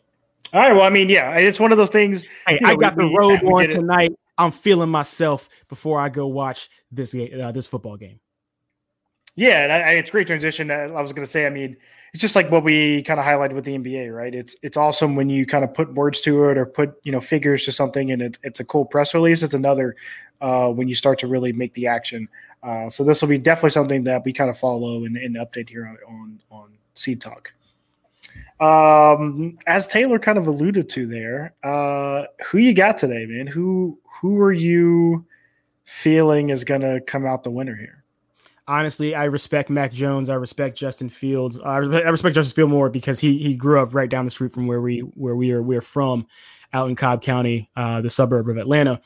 All 0.51 0.59
right. 0.59 0.73
Well, 0.73 0.83
I 0.83 0.89
mean, 0.89 1.09
yeah, 1.09 1.35
it's 1.37 1.59
one 1.59 1.71
of 1.71 1.77
those 1.77 1.89
things. 1.89 2.23
Hey, 2.47 2.55
you 2.55 2.67
know, 2.67 2.73
I 2.73 2.75
got 2.75 2.95
we, 2.95 3.05
the 3.05 3.15
road 3.15 3.43
on 3.43 3.67
tonight. 3.67 4.11
I'm 4.37 4.51
feeling 4.51 4.89
myself 4.89 5.47
before 5.69 5.99
I 5.99 6.09
go 6.09 6.27
watch 6.27 6.69
this 6.91 7.15
uh, 7.15 7.51
this 7.51 7.67
football 7.67 7.97
game. 7.97 8.19
Yeah, 9.35 9.63
and 9.63 9.71
I, 9.71 9.93
it's 9.93 10.11
great 10.11 10.27
transition. 10.27 10.69
I 10.69 10.87
was 11.01 11.11
going 11.11 11.25
to 11.25 11.29
say, 11.29 11.47
I 11.47 11.49
mean, 11.49 11.75
it's 12.13 12.21
just 12.21 12.35
like 12.35 12.51
what 12.51 12.63
we 12.63 13.01
kind 13.01 13.19
of 13.19 13.25
highlighted 13.25 13.53
with 13.53 13.65
the 13.65 13.75
NBA, 13.75 14.15
right? 14.15 14.33
It's 14.33 14.55
it's 14.61 14.77
awesome 14.77 15.15
when 15.15 15.29
you 15.29 15.47
kind 15.47 15.63
of 15.63 15.73
put 15.73 15.91
words 15.95 16.21
to 16.21 16.49
it 16.49 16.57
or 16.57 16.65
put 16.67 16.95
you 17.03 17.11
know 17.11 17.19
figures 17.19 17.65
to 17.65 17.71
something, 17.71 18.11
and 18.11 18.21
it's 18.21 18.37
it's 18.43 18.59
a 18.59 18.63
cool 18.65 18.85
press 18.85 19.15
release. 19.15 19.41
It's 19.41 19.55
another 19.55 19.95
uh, 20.39 20.69
when 20.69 20.87
you 20.87 20.93
start 20.93 21.17
to 21.19 21.27
really 21.27 21.51
make 21.51 21.73
the 21.73 21.87
action. 21.87 22.27
Uh, 22.61 22.89
so 22.89 23.03
this 23.03 23.21
will 23.21 23.29
be 23.29 23.39
definitely 23.39 23.71
something 23.71 24.03
that 24.03 24.23
we 24.23 24.31
kind 24.31 24.49
of 24.49 24.57
follow 24.57 25.05
and, 25.05 25.17
and 25.17 25.35
update 25.37 25.69
here 25.69 25.87
on 25.87 25.97
on, 26.07 26.39
on 26.51 26.73
Seed 26.93 27.19
Talk. 27.19 27.51
Um, 28.63 29.57
as 29.67 29.87
Taylor 29.87 30.19
kind 30.19 30.37
of 30.37 30.47
alluded 30.47 30.87
to 30.89 31.05
there, 31.05 31.53
uh, 31.63 32.23
who 32.45 32.59
you 32.59 32.73
got 32.73 32.97
today, 32.97 33.25
man? 33.25 33.45
Who 33.45 33.99
who 34.21 34.39
are 34.39 34.53
you 34.53 35.25
feeling 35.83 36.49
is 36.49 36.63
going 36.63 36.81
to 36.81 37.01
come 37.01 37.25
out 37.25 37.43
the 37.43 37.51
winner 37.51 37.75
here? 37.75 38.05
Honestly, 38.65 39.15
I 39.15 39.25
respect 39.25 39.69
Mac 39.69 39.91
Jones. 39.91 40.29
I 40.29 40.35
respect 40.35 40.77
Justin 40.77 41.09
Fields. 41.09 41.59
I 41.59 41.77
respect, 41.77 42.07
I 42.07 42.09
respect 42.09 42.35
Justin 42.35 42.55
Field 42.55 42.69
more 42.69 42.89
because 42.89 43.19
he 43.19 43.37
he 43.37 43.57
grew 43.57 43.81
up 43.81 43.93
right 43.93 44.09
down 44.09 44.23
the 44.23 44.31
street 44.31 44.53
from 44.53 44.65
where 44.65 44.79
we 44.79 44.99
where 44.99 45.35
we 45.35 45.51
are 45.51 45.61
we're 45.61 45.81
from, 45.81 46.25
out 46.71 46.89
in 46.89 46.95
Cobb 46.95 47.21
County, 47.21 47.69
uh, 47.75 47.99
the 47.99 48.09
suburb 48.09 48.47
of 48.47 48.55
Atlanta. 48.55 49.01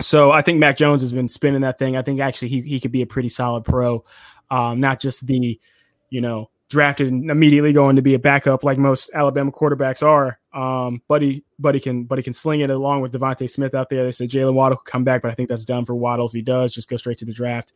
So 0.00 0.32
I 0.32 0.42
think 0.42 0.58
Mac 0.58 0.76
Jones 0.76 1.02
has 1.02 1.12
been 1.12 1.28
spinning 1.28 1.60
that 1.60 1.78
thing. 1.78 1.96
I 1.96 2.02
think 2.02 2.18
actually 2.18 2.48
he 2.48 2.62
he 2.62 2.80
could 2.80 2.90
be 2.90 3.02
a 3.02 3.06
pretty 3.06 3.28
solid 3.28 3.62
pro, 3.62 4.04
um, 4.50 4.80
not 4.80 4.98
just 4.98 5.24
the 5.24 5.60
you 6.10 6.20
know 6.20 6.50
drafted 6.72 7.08
and 7.08 7.30
immediately 7.30 7.72
going 7.72 7.96
to 7.96 8.02
be 8.02 8.14
a 8.14 8.18
backup 8.18 8.64
like 8.64 8.78
most 8.78 9.10
Alabama 9.14 9.52
quarterbacks 9.52 10.02
are. 10.02 10.38
Um, 10.52 11.02
but 11.06 11.22
he 11.22 11.44
can, 11.80 12.08
he 12.10 12.22
can 12.22 12.32
sling 12.32 12.60
it 12.60 12.70
along 12.70 13.02
with 13.02 13.12
DeVonta 13.12 13.48
Smith 13.48 13.74
out 13.74 13.88
there. 13.90 14.02
They 14.02 14.12
said 14.12 14.30
Jaylen 14.30 14.54
Waddle 14.54 14.78
could 14.78 14.90
come 14.90 15.04
back, 15.04 15.22
but 15.22 15.30
I 15.30 15.34
think 15.34 15.48
that's 15.48 15.64
done 15.64 15.84
for 15.84 15.94
Waddle. 15.94 16.26
If 16.26 16.32
he 16.32 16.42
does, 16.42 16.74
just 16.74 16.88
go 16.88 16.96
straight 16.96 17.18
to 17.18 17.24
the 17.24 17.32
draft. 17.32 17.72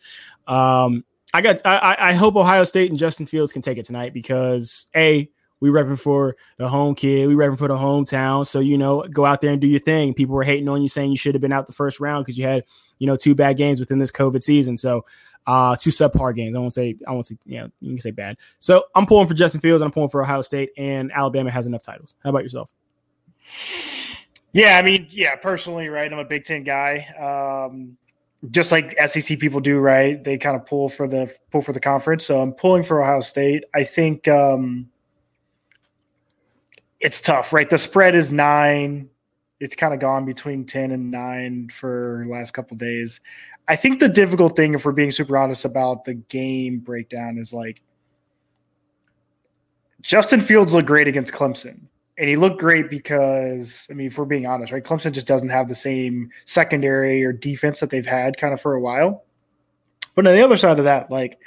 Um, 0.49 1.05
I 1.33 1.43
got, 1.43 1.61
I, 1.65 1.97
I 1.99 2.13
hope 2.15 2.35
Ohio 2.37 2.65
State 2.65 2.91
and 2.91 2.99
Justin 2.99 3.27
Fields 3.27 3.53
can 3.53 3.63
take 3.63 3.79
it 3.79 3.85
tonight 3.85 4.13
because 4.13 4.89
a 4.97 5.31
we 5.61 5.71
repping 5.71 5.99
for 5.99 6.37
the 6.59 6.69
home 6.69 6.95
kid, 6.95 7.29
we 7.29 7.35
repping 7.35 7.59
for 7.59 7.69
the 7.69 7.77
hometown. 7.77 8.47
So 8.47 8.61
you 8.61 8.77
know, 8.79 9.03
go 9.11 9.25
out 9.25 9.41
there 9.41 9.53
and 9.53 9.61
do 9.61 9.67
your 9.67 9.81
thing. 9.81 10.15
People 10.15 10.35
were 10.35 10.45
hating 10.45 10.69
on 10.69 10.83
you, 10.83 10.89
saying 10.89 11.11
you 11.11 11.17
should 11.17 11.35
have 11.35 11.43
been 11.43 11.53
out 11.53 11.67
the 11.67 11.73
first 11.73 12.01
round 12.01 12.25
because 12.25 12.39
you 12.39 12.45
had 12.45 12.65
you 12.99 13.07
know 13.07 13.17
two 13.17 13.35
bad 13.35 13.57
games 13.57 13.81
within 13.81 13.99
this 13.99 14.11
COVID 14.11 14.43
season. 14.43 14.77
So 14.77 15.05
uh, 15.47 15.77
two 15.77 15.91
subpar 15.91 16.35
games. 16.35 16.57
I 16.57 16.59
won't 16.59 16.73
say 16.73 16.97
I 17.07 17.13
won't 17.13 17.27
say 17.27 17.37
you 17.45 17.61
know 17.61 17.71
you 17.81 17.91
can 17.91 18.01
say 18.01 18.11
bad. 18.11 18.39
So 18.61 18.85
I'm 18.95 19.07
pulling 19.07 19.29
for 19.29 19.35
Justin 19.35 19.61
Fields 19.61 19.83
and 19.83 19.89
I'm 19.89 19.93
pulling 19.93 20.09
for 20.09 20.23
Ohio 20.23 20.43
State 20.43 20.71
and 20.77 21.13
Alabama 21.13 21.51
has 21.51 21.67
enough 21.67 21.83
titles. 21.83 22.17
How 22.23 22.31
about 22.31 22.43
yourself? 22.43 22.73
Yeah, 24.53 24.79
I 24.79 24.83
mean, 24.83 25.07
yeah, 25.11 25.37
personally, 25.37 25.89
right? 25.89 26.11
I'm 26.11 26.19
a 26.19 26.25
Big 26.25 26.45
Ten 26.45 26.65
guy. 26.65 27.07
Um, 27.63 27.97
just 28.51 28.73
like 28.73 28.97
SEC 29.07 29.39
people 29.39 29.61
do, 29.61 29.79
right? 29.79 30.23
They 30.23 30.39
kind 30.39 30.57
of 30.57 30.67
pull 30.67 30.89
for 30.89 31.09
the 31.09 31.33
pull 31.51 31.63
for 31.63 31.73
the 31.73 31.81
conference. 31.81 32.27
So 32.27 32.41
I'm 32.41 32.53
pulling 32.53 32.83
for 32.83 33.03
Ohio 33.03 33.21
State. 33.21 33.65
I 33.75 33.85
think 33.85 34.29
um, 34.29 34.89
it's 37.01 37.21
tough, 37.21 37.53
right? 37.53 37.69
The 37.69 37.79
spread 37.79 38.15
is 38.15 38.33
nine. 38.33 39.11
It's 39.61 39.75
kind 39.75 39.95
of 39.95 40.01
gone 40.01 40.25
between 40.25 40.65
ten 40.65 40.91
and 40.91 41.11
nine 41.11 41.69
for 41.69 42.23
the 42.25 42.33
last 42.33 42.53
couple 42.53 42.77
days. 42.77 43.21
I 43.69 43.77
think 43.77 44.01
the 44.01 44.09
difficult 44.09 44.57
thing, 44.57 44.75
if 44.75 44.85
we're 44.85 44.93
being 44.93 45.13
super 45.13 45.37
honest 45.37 45.65
about 45.65 46.05
the 46.05 46.15
game 46.15 46.79
breakdown, 46.79 47.39
is 47.39 47.53
like 47.53 47.83
Justin 50.03 50.41
Fields 50.41 50.73
looked 50.73 50.87
great 50.87 51.09
against 51.09 51.33
Clemson. 51.33 51.81
And 52.19 52.31
he 52.31 52.37
looked 52.37 52.59
great 52.59 52.89
because, 52.89 53.87
I 53.91 53.93
mean, 53.95 54.07
if 54.07 54.17
we're 54.17 54.25
being 54.25 54.47
honest, 54.47 54.73
right? 54.73 54.83
Clemson 54.83 55.13
just 55.13 55.27
doesn't 55.27 55.51
have 55.51 55.69
the 55.69 55.75
same 55.75 56.31
secondary 56.47 57.23
or 57.23 57.33
defense 57.33 57.81
that 57.81 57.91
they've 57.91 58.07
had 58.07 58.39
kind 58.39 58.55
of 58.55 58.61
for 58.61 58.73
a 58.73 58.81
while. 58.81 59.25
But 60.15 60.27
on 60.27 60.33
the 60.33 60.43
other 60.43 60.57
side 60.57 60.79
of 60.79 60.87
that, 60.87 61.11
like, 61.11 61.39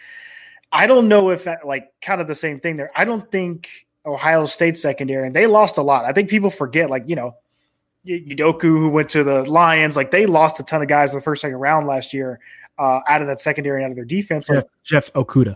I 0.72 0.86
don't 0.86 1.08
know 1.08 1.32
if 1.32 1.46
that, 1.46 1.66
like, 1.66 1.92
kind 2.02 2.22
of 2.22 2.28
the 2.28 2.36
same 2.36 2.60
thing 2.60 2.78
there. 2.78 2.92
I 2.96 3.04
don't 3.04 3.32
think 3.32 3.88
Ohio 4.06 4.46
State 4.46 4.78
secondary, 4.78 5.26
and 5.26 5.36
they 5.36 5.48
lost 5.48 5.78
a 5.78 5.82
lot. 5.82 6.06
I 6.06 6.12
think 6.12 6.30
people 6.30 6.52
forget, 6.52 6.92
like, 6.92 7.06
you 7.08 7.16
know, 7.16 7.36
Udoka, 8.08 8.62
who 8.62 8.90
went 8.90 9.10
to 9.10 9.24
the 9.24 9.44
Lions, 9.50 9.96
like 9.96 10.12
they 10.12 10.26
lost 10.26 10.60
a 10.60 10.64
ton 10.64 10.82
of 10.82 10.88
guys 10.88 11.14
in 11.14 11.20
the 11.20 11.24
first 11.24 11.42
second 11.42 11.58
round 11.58 11.88
last 11.88 12.14
year 12.14 12.40
uh, 12.78 13.02
out 13.08 13.22
of 13.22 13.28
that 13.28 13.40
secondary, 13.40 13.84
out 13.84 13.92
of 13.92 13.96
their 13.96 14.06
defense. 14.06 14.50
Like, 14.50 14.66
Jeff, 14.84 15.06
Jeff 15.08 15.14
Okudah. 15.14 15.56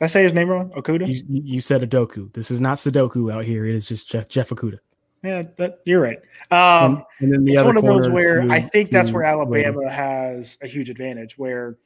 I 0.00 0.06
say 0.06 0.22
his 0.22 0.32
name 0.32 0.48
wrong? 0.48 0.70
Okuda. 0.70 1.06
You, 1.06 1.42
you 1.44 1.60
said 1.60 1.88
Udoka. 1.88 2.32
This 2.32 2.50
is 2.50 2.60
not 2.60 2.78
Sudoku 2.78 3.32
out 3.32 3.44
here. 3.44 3.66
It 3.66 3.74
is 3.74 3.84
just 3.84 4.08
Jeff, 4.08 4.28
Jeff 4.28 4.48
Okudah. 4.50 4.78
Yeah, 5.22 5.44
that, 5.58 5.80
you're 5.84 6.00
right. 6.00 6.18
Um, 6.50 7.04
and, 7.20 7.32
and, 7.32 7.32
then 7.32 7.44
the 7.44 7.52
it's 7.52 7.60
other 7.60 7.68
one 7.68 7.76
of 7.76 7.84
those 7.84 8.10
where 8.10 8.50
I 8.50 8.60
think 8.60 8.90
that's 8.90 9.12
where 9.12 9.22
Alabama 9.22 9.88
has 9.88 10.58
a 10.62 10.66
huge 10.66 10.90
advantage. 10.90 11.38
Where, 11.38 11.76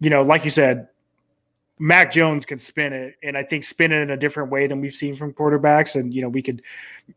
you 0.00 0.10
know, 0.10 0.22
like 0.22 0.44
you 0.44 0.50
said, 0.50 0.88
Mac 1.78 2.12
Jones 2.12 2.46
can 2.46 2.58
spin 2.58 2.92
it, 2.92 3.16
and 3.22 3.36
I 3.36 3.42
think 3.42 3.64
spin 3.64 3.92
it 3.92 4.00
in 4.02 4.10
a 4.10 4.16
different 4.16 4.50
way 4.50 4.66
than 4.66 4.80
we've 4.80 4.94
seen 4.94 5.16
from 5.16 5.32
quarterbacks. 5.32 5.98
And 5.98 6.14
you 6.14 6.22
know, 6.22 6.28
we 6.28 6.42
could, 6.42 6.62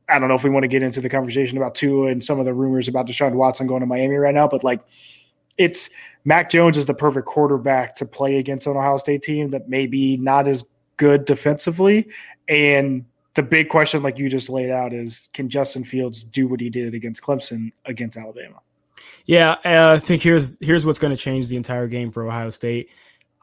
I 0.09 0.17
don't 0.17 0.27
know 0.27 0.35
if 0.35 0.43
we 0.43 0.49
want 0.49 0.63
to 0.63 0.67
get 0.67 0.81
into 0.81 1.01
the 1.01 1.09
conversation 1.09 1.57
about 1.57 1.75
Tua 1.75 2.07
and 2.07 2.23
some 2.23 2.39
of 2.39 2.45
the 2.45 2.53
rumors 2.53 2.87
about 2.87 3.07
Deshaun 3.07 3.33
Watson 3.33 3.67
going 3.67 3.81
to 3.81 3.85
Miami 3.85 4.15
right 4.15 4.33
now, 4.33 4.47
but 4.47 4.63
like, 4.63 4.81
it's 5.57 5.89
Mac 6.25 6.49
Jones 6.49 6.77
is 6.77 6.85
the 6.85 6.93
perfect 6.93 7.27
quarterback 7.27 7.95
to 7.95 8.05
play 8.05 8.37
against 8.37 8.67
an 8.67 8.75
Ohio 8.75 8.97
State 8.97 9.21
team 9.21 9.51
that 9.51 9.69
may 9.69 9.87
be 9.87 10.17
not 10.17 10.47
as 10.47 10.65
good 10.97 11.25
defensively. 11.25 12.09
And 12.47 13.05
the 13.35 13.43
big 13.43 13.69
question, 13.69 14.01
like 14.01 14.17
you 14.17 14.29
just 14.29 14.49
laid 14.49 14.69
out, 14.71 14.93
is 14.93 15.29
can 15.33 15.49
Justin 15.49 15.83
Fields 15.83 16.23
do 16.23 16.47
what 16.47 16.59
he 16.59 16.69
did 16.69 16.93
against 16.93 17.21
Clemson 17.21 17.71
against 17.85 18.17
Alabama? 18.17 18.59
Yeah, 19.25 19.57
I 19.63 19.99
think 19.99 20.21
here's 20.21 20.57
here's 20.61 20.85
what's 20.85 20.99
going 20.99 21.15
to 21.15 21.17
change 21.17 21.47
the 21.47 21.57
entire 21.57 21.87
game 21.87 22.11
for 22.11 22.25
Ohio 22.25 22.49
State. 22.49 22.89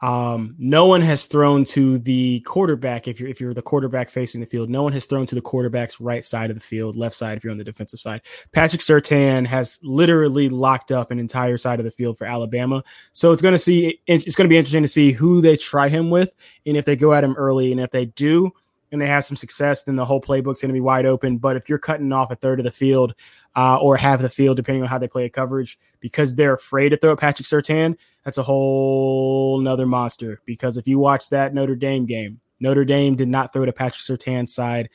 Um, 0.03 0.55
no 0.59 0.85
one 0.85 0.99
has 0.99 1.27
thrown 1.27 1.63
to 1.63 1.97
the 1.97 2.41
quarterback 2.41 3.07
if 3.07 3.21
you're 3.21 3.29
if 3.29 3.39
you're 3.39 3.53
the 3.53 3.61
quarterback 3.61 4.09
facing 4.09 4.41
the 4.41 4.47
field. 4.47 4.69
No 4.69 4.83
one 4.83 4.91
has 4.91 5.05
thrown 5.05 5.25
to 5.27 5.33
the 5.33 5.39
quarterback's 5.39 6.01
right 6.01 6.25
side 6.25 6.49
of 6.49 6.57
the 6.57 6.61
field, 6.61 6.97
left 6.97 7.15
side 7.15 7.37
if 7.37 7.43
you're 7.45 7.51
on 7.51 7.57
the 7.57 7.63
defensive 7.63 8.01
side. 8.01 8.19
Patrick 8.51 8.81
Surtain 8.81 9.47
has 9.47 9.79
literally 9.81 10.49
locked 10.49 10.91
up 10.91 11.09
an 11.09 11.19
entire 11.19 11.55
side 11.55 11.79
of 11.79 11.85
the 11.85 11.91
field 11.91 12.17
for 12.17 12.25
Alabama. 12.25 12.83
So 13.13 13.31
it's 13.31 13.41
going 13.41 13.53
to 13.53 13.59
see 13.59 14.01
it's 14.05 14.35
going 14.35 14.43
to 14.43 14.49
be 14.49 14.57
interesting 14.57 14.83
to 14.83 14.89
see 14.89 15.13
who 15.13 15.39
they 15.39 15.55
try 15.55 15.87
him 15.87 16.09
with 16.09 16.33
and 16.65 16.75
if 16.75 16.83
they 16.83 16.97
go 16.97 17.13
at 17.13 17.23
him 17.23 17.35
early 17.37 17.71
and 17.71 17.79
if 17.79 17.91
they 17.91 18.03
do 18.03 18.51
and 18.93 19.01
they 19.01 19.07
have 19.07 19.25
some 19.25 19.35
success, 19.35 19.83
then 19.83 19.95
the 19.95 20.05
whole 20.05 20.21
playbook's 20.21 20.61
going 20.61 20.69
to 20.69 20.73
be 20.73 20.79
wide 20.79 21.07
open. 21.07 21.39
But 21.39 21.57
if 21.57 21.67
you're 21.67 21.79
cutting 21.79 22.13
off 22.13 22.29
a 22.29 22.35
third 22.35 22.59
of 22.59 22.63
the 22.63 22.71
field 22.71 23.15
uh, 23.55 23.77
or 23.77 23.97
half 23.97 24.21
the 24.21 24.29
field, 24.29 24.55
depending 24.55 24.83
on 24.83 24.87
how 24.87 24.99
they 24.99 25.07
play 25.07 25.25
a 25.25 25.29
coverage, 25.29 25.79
because 25.99 26.35
they're 26.35 26.53
afraid 26.53 26.89
to 26.89 26.97
throw 26.97 27.13
at 27.13 27.19
Patrick 27.19 27.47
Surtain, 27.47 27.97
that's 28.23 28.37
a 28.37 28.43
whole 28.43 29.59
nother 29.59 29.87
monster. 29.87 30.41
Because 30.45 30.77
if 30.77 30.87
you 30.87 30.99
watch 30.99 31.29
that 31.29 31.55
Notre 31.55 31.75
Dame 31.75 32.05
game, 32.05 32.39
Notre 32.59 32.85
Dame 32.85 33.15
did 33.15 33.27
not 33.27 33.51
throw 33.51 33.65
to 33.65 33.73
Patrick 33.73 34.01
Surtain's 34.01 34.53
side. 34.53 34.89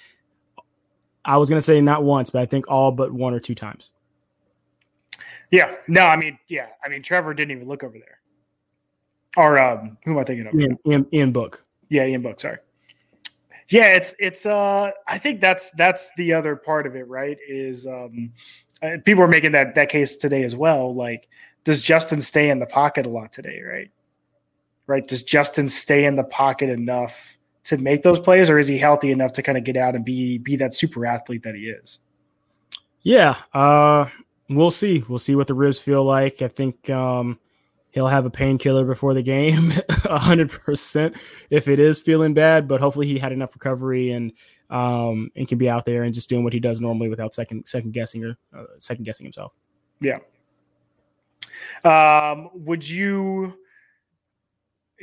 I 1.24 1.36
was 1.36 1.48
going 1.48 1.58
to 1.58 1.64
say 1.64 1.80
not 1.80 2.04
once, 2.04 2.30
but 2.30 2.40
I 2.40 2.46
think 2.46 2.66
all 2.68 2.92
but 2.92 3.12
one 3.12 3.34
or 3.34 3.40
two 3.40 3.56
times. 3.56 3.94
Yeah. 5.50 5.74
No, 5.88 6.02
I 6.02 6.14
mean, 6.14 6.38
yeah. 6.46 6.68
I 6.84 6.88
mean, 6.88 7.02
Trevor 7.02 7.34
didn't 7.34 7.50
even 7.50 7.66
look 7.66 7.82
over 7.82 7.98
there. 7.98 8.20
Or 9.36 9.58
um, 9.58 9.98
who 10.04 10.12
am 10.12 10.18
I 10.18 10.24
thinking 10.24 10.46
of? 10.46 10.54
Ian, 10.54 10.78
Ian, 10.86 11.06
Ian 11.12 11.32
Book. 11.32 11.64
Yeah, 11.88 12.06
Ian 12.06 12.22
Book. 12.22 12.40
Sorry. 12.40 12.58
Yeah, 13.70 13.94
it's 13.94 14.14
it's. 14.18 14.46
uh 14.46 14.90
I 15.06 15.18
think 15.18 15.40
that's 15.40 15.70
that's 15.72 16.10
the 16.16 16.32
other 16.32 16.56
part 16.56 16.86
of 16.86 16.96
it, 16.96 17.06
right? 17.06 17.36
Is 17.46 17.86
um, 17.86 18.32
uh, 18.82 18.96
people 19.04 19.22
are 19.22 19.28
making 19.28 19.52
that 19.52 19.74
that 19.74 19.88
case 19.88 20.16
today 20.16 20.42
as 20.44 20.56
well. 20.56 20.94
Like 20.94 21.28
does 21.64 21.82
Justin 21.82 22.22
stay 22.22 22.48
in 22.48 22.60
the 22.60 22.66
pocket 22.66 23.04
a 23.04 23.10
lot 23.10 23.30
today, 23.30 23.60
right? 23.60 23.90
Right? 24.86 25.06
Does 25.06 25.22
Justin 25.22 25.68
stay 25.68 26.06
in 26.06 26.16
the 26.16 26.24
pocket 26.24 26.70
enough 26.70 27.36
to 27.64 27.76
make 27.76 28.02
those 28.02 28.18
plays, 28.18 28.48
or 28.48 28.58
is 28.58 28.68
he 28.68 28.78
healthy 28.78 29.10
enough 29.10 29.32
to 29.32 29.42
kind 29.42 29.58
of 29.58 29.64
get 29.64 29.76
out 29.76 29.94
and 29.94 30.02
be 30.02 30.38
be 30.38 30.56
that 30.56 30.72
super 30.72 31.04
athlete 31.04 31.42
that 31.42 31.54
he 31.54 31.68
is? 31.68 31.98
Yeah, 33.02 33.36
uh, 33.52 34.06
we'll 34.48 34.70
see. 34.70 35.04
We'll 35.08 35.18
see 35.18 35.36
what 35.36 35.46
the 35.46 35.54
ribs 35.54 35.78
feel 35.78 36.04
like. 36.04 36.40
I 36.40 36.48
think 36.48 36.88
um, 36.88 37.38
he'll 37.92 38.08
have 38.08 38.26
a 38.26 38.30
painkiller 38.30 38.84
before 38.84 39.14
the 39.14 39.22
game, 39.22 39.72
hundred 40.04 40.50
percent, 40.50 41.16
if 41.50 41.68
it 41.68 41.80
is 41.80 42.00
feeling 42.00 42.34
bad. 42.34 42.68
But 42.68 42.80
hopefully, 42.80 43.06
he 43.06 43.18
had 43.18 43.32
enough 43.32 43.54
recovery 43.54 44.10
and 44.10 44.32
um, 44.70 45.30
and 45.36 45.48
can 45.48 45.58
be 45.58 45.68
out 45.68 45.84
there 45.84 46.02
and 46.02 46.14
just 46.14 46.28
doing 46.28 46.44
what 46.44 46.52
he 46.52 46.60
does 46.60 46.80
normally 46.80 47.08
without 47.08 47.34
second 47.34 47.66
second 47.66 47.92
guessing 47.92 48.24
or 48.24 48.36
uh, 48.56 48.64
second 48.78 49.04
guessing 49.04 49.24
himself. 49.24 49.52
Yeah, 50.00 50.18
um, 51.84 52.50
would 52.54 52.88
you? 52.88 53.58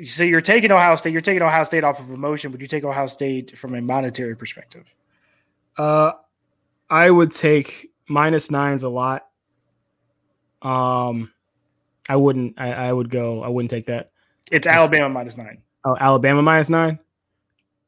So 0.04 0.24
you're 0.24 0.42
taking 0.42 0.72
Ohio 0.72 0.96
State. 0.96 1.14
You're 1.14 1.22
taking 1.22 1.42
Ohio 1.42 1.64
State 1.64 1.84
off 1.84 2.00
of 2.00 2.10
emotion. 2.10 2.52
Would 2.52 2.62
you 2.62 2.68
take 2.68 2.84
Ohio 2.84 3.08
State 3.08 3.58
from 3.58 3.76
a 3.76 3.82
monetary 3.82 4.36
perspective? 4.36 4.94
Uh, 5.78 6.14
I 6.90 7.10
would 7.10 7.34
take 7.34 7.92
minus 8.08 8.52
nines 8.52 8.84
a 8.84 8.90
lot. 8.90 9.28
Um, 10.62 11.32
I 12.08 12.16
wouldn't. 12.16 12.56
I, 12.58 12.74
I 12.74 12.94
would 12.94 13.10
go. 13.10 13.44
I 13.44 13.50
wouldn't 13.50 13.72
take 13.72 13.88
that. 13.88 14.12
It's, 14.52 14.68
Alabama 14.68 15.10
minus 15.10 15.38
nine. 15.38 15.62
Oh, 15.84 15.98
Alabama 16.00 16.42
minus 16.42 16.70
nine. 16.70 17.00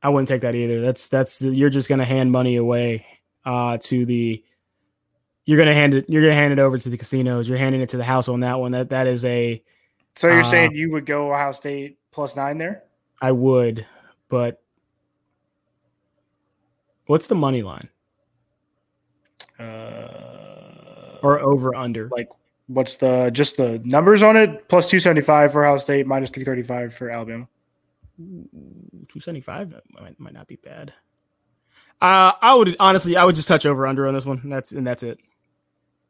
I 0.01 0.09
wouldn't 0.09 0.27
take 0.27 0.41
that 0.41 0.55
either. 0.55 0.81
That's 0.81 1.07
that's 1.09 1.41
you're 1.41 1.69
just 1.69 1.89
going 1.89 2.00
to 2.00 2.05
hand 2.05 2.31
money 2.31 2.55
away 2.55 3.05
uh, 3.45 3.77
to 3.81 4.05
the 4.05 4.43
you're 5.47 5.57
gonna 5.57 5.74
hand 5.74 5.95
it 5.95 6.05
you're 6.09 6.21
gonna 6.21 6.33
hand 6.33 6.51
it 6.51 6.59
over 6.59 6.77
to 6.77 6.89
the 6.89 6.97
casinos. 6.97 7.47
You're 7.47 7.57
handing 7.57 7.81
it 7.81 7.89
to 7.89 7.97
the 7.97 8.03
house 8.03 8.27
on 8.27 8.41
that 8.41 8.59
one. 8.59 8.74
That 8.74 8.89
that 8.89 9.07
is 9.07 9.24
a. 9.25 9.63
So 10.17 10.27
you're 10.27 10.41
uh, 10.41 10.43
saying 10.43 10.74
you 10.74 10.91
would 10.91 11.05
go 11.05 11.31
Ohio 11.31 11.53
State 11.53 11.97
plus 12.12 12.36
nine 12.36 12.57
there? 12.57 12.83
I 13.21 13.31
would, 13.31 13.86
but 14.27 14.62
what's 17.05 17.27
the 17.27 17.36
money 17.36 17.63
line? 17.63 17.89
Uh, 19.57 21.17
or 21.24 21.39
over 21.39 21.74
under? 21.74 22.09
Like 22.09 22.27
what's 22.67 22.97
the 22.97 23.29
just 23.31 23.57
the 23.57 23.79
numbers 23.83 24.24
on 24.24 24.38
it? 24.38 24.67
Plus 24.69 24.89
two 24.89 25.00
seventy 25.00 25.21
five 25.21 25.51
for 25.51 25.65
Ohio 25.65 25.77
State, 25.77 26.07
minus 26.07 26.29
three 26.29 26.43
thirty 26.43 26.63
five 26.63 26.93
for 26.93 27.09
Alabama. 27.09 27.47
Two 28.17 29.19
seventy 29.19 29.41
five 29.41 29.74
might, 29.89 30.19
might 30.19 30.33
not 30.33 30.47
be 30.47 30.57
bad. 30.57 30.93
Uh, 32.01 32.31
I 32.41 32.53
would 32.53 32.75
honestly, 32.79 33.17
I 33.17 33.25
would 33.25 33.36
just 33.36 33.47
touch 33.47 33.65
over 33.65 33.88
under 33.88 34.07
on 34.07 34.13
this 34.13 34.25
one. 34.25 34.41
That's 34.45 34.71
and 34.71 34.86
that's 34.86 35.03
it. 35.03 35.19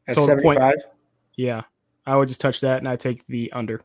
At 0.07 0.15
seventy 0.15 0.55
five. 0.55 0.75
Yeah, 1.35 1.63
I 2.05 2.15
would 2.17 2.27
just 2.27 2.41
touch 2.41 2.61
that 2.61 2.79
and 2.79 2.87
I 2.87 2.95
take 2.95 3.25
the 3.27 3.51
under. 3.53 3.81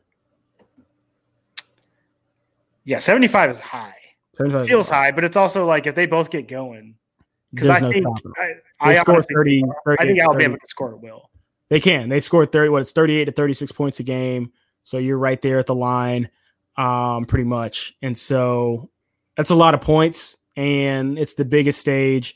Yeah, 2.85 2.99
seventy 2.99 3.27
five 3.27 3.49
is 3.49 3.59
high. 3.59 3.95
75 4.33 4.67
feels 4.67 4.89
high, 4.89 5.11
but 5.11 5.23
it's 5.23 5.37
also 5.37 5.65
like 5.65 5.85
if 5.85 5.93
they 5.93 6.07
both 6.07 6.31
get 6.31 6.47
going, 6.47 6.95
because 7.53 7.69
I 7.69 7.79
no 7.79 7.91
think 7.91 8.05
I, 8.39 8.89
I, 8.89 8.95
30, 8.95 9.21
30, 9.31 9.63
I 9.99 10.05
think 10.05 10.19
Alabama 10.19 10.55
30. 10.55 10.59
can 10.59 10.67
score 10.67 10.95
at 10.95 10.99
will. 10.99 11.29
They 11.73 11.79
can. 11.79 12.07
They 12.07 12.19
scored 12.19 12.51
30, 12.51 12.69
what 12.69 12.81
it's 12.81 12.91
38 12.91 13.25
to 13.25 13.31
36 13.31 13.71
points 13.71 13.99
a 13.99 14.03
game. 14.03 14.51
So 14.83 14.99
you're 14.99 15.17
right 15.17 15.41
there 15.41 15.57
at 15.57 15.65
the 15.65 15.73
line, 15.73 16.29
um, 16.77 17.25
pretty 17.25 17.45
much. 17.45 17.95
And 18.03 18.15
so 18.15 18.91
that's 19.35 19.49
a 19.49 19.55
lot 19.55 19.73
of 19.73 19.81
points, 19.81 20.37
and 20.55 21.17
it's 21.17 21.33
the 21.33 21.45
biggest 21.45 21.81
stage. 21.81 22.35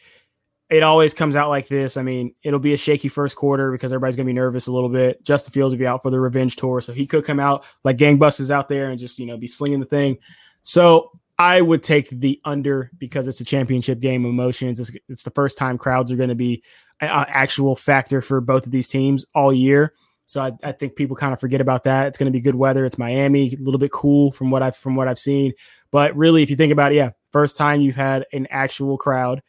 It 0.71 0.81
always 0.81 1.13
comes 1.13 1.35
out 1.35 1.49
like 1.49 1.67
this. 1.67 1.97
I 1.97 2.01
mean, 2.01 2.33
it'll 2.41 2.59
be 2.59 2.73
a 2.73 2.77
shaky 2.77 3.09
first 3.09 3.35
quarter 3.35 3.71
because 3.71 3.93
everybody's 3.93 4.15
gonna 4.15 4.25
be 4.25 4.33
nervous 4.33 4.65
a 4.65 4.71
little 4.71 4.89
bit. 4.89 5.23
Justin 5.23 5.53
Fields 5.53 5.71
will 5.71 5.77
be 5.77 5.85
out 5.85 6.01
for 6.01 6.09
the 6.09 6.19
revenge 6.19 6.55
tour, 6.55 6.81
so 6.81 6.91
he 6.91 7.05
could 7.05 7.23
come 7.23 7.39
out 7.39 7.63
like 7.83 7.97
gangbusters 7.97 8.49
out 8.49 8.67
there 8.67 8.89
and 8.89 8.97
just 8.97 9.19
you 9.19 9.27
know 9.27 9.37
be 9.37 9.45
slinging 9.45 9.79
the 9.79 9.85
thing. 9.85 10.17
So 10.63 11.11
I 11.37 11.61
would 11.61 11.83
take 11.83 12.09
the 12.09 12.41
under 12.43 12.89
because 12.97 13.27
it's 13.27 13.39
a 13.39 13.45
championship 13.45 13.99
game. 13.99 14.25
Emotions. 14.25 14.79
It's, 14.79 14.91
it's 15.07 15.21
the 15.21 15.29
first 15.29 15.59
time 15.59 15.77
crowds 15.77 16.11
are 16.11 16.15
going 16.15 16.29
to 16.29 16.35
be 16.35 16.63
an 17.01 17.25
actual 17.27 17.75
factor 17.75 18.21
for 18.21 18.41
both 18.41 18.65
of 18.65 18.71
these 18.71 18.87
teams 18.87 19.25
all 19.35 19.53
year. 19.53 19.93
So 20.25 20.41
I, 20.41 20.51
I 20.63 20.71
think 20.73 20.95
people 20.95 21.15
kind 21.15 21.33
of 21.33 21.39
forget 21.39 21.61
about 21.61 21.85
that. 21.85 22.07
It's 22.07 22.17
going 22.17 22.25
to 22.25 22.37
be 22.37 22.41
good 22.41 22.55
weather. 22.55 22.85
It's 22.85 22.97
Miami, 22.97 23.53
a 23.53 23.57
little 23.57 23.79
bit 23.79 23.91
cool 23.91 24.31
from 24.31 24.51
what 24.51 24.61
I've 24.61 24.75
from 24.75 24.95
what 24.95 25.07
I've 25.07 25.19
seen. 25.19 25.53
But 25.89 26.15
really, 26.17 26.43
if 26.43 26.49
you 26.49 26.57
think 26.57 26.73
about 26.73 26.91
it, 26.91 26.95
yeah, 26.95 27.11
first 27.31 27.57
time 27.57 27.81
you've 27.81 27.95
had 27.95 28.25
an 28.33 28.47
actual 28.49 28.97
crowd. 28.97 29.41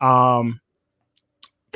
Um, 0.00 0.60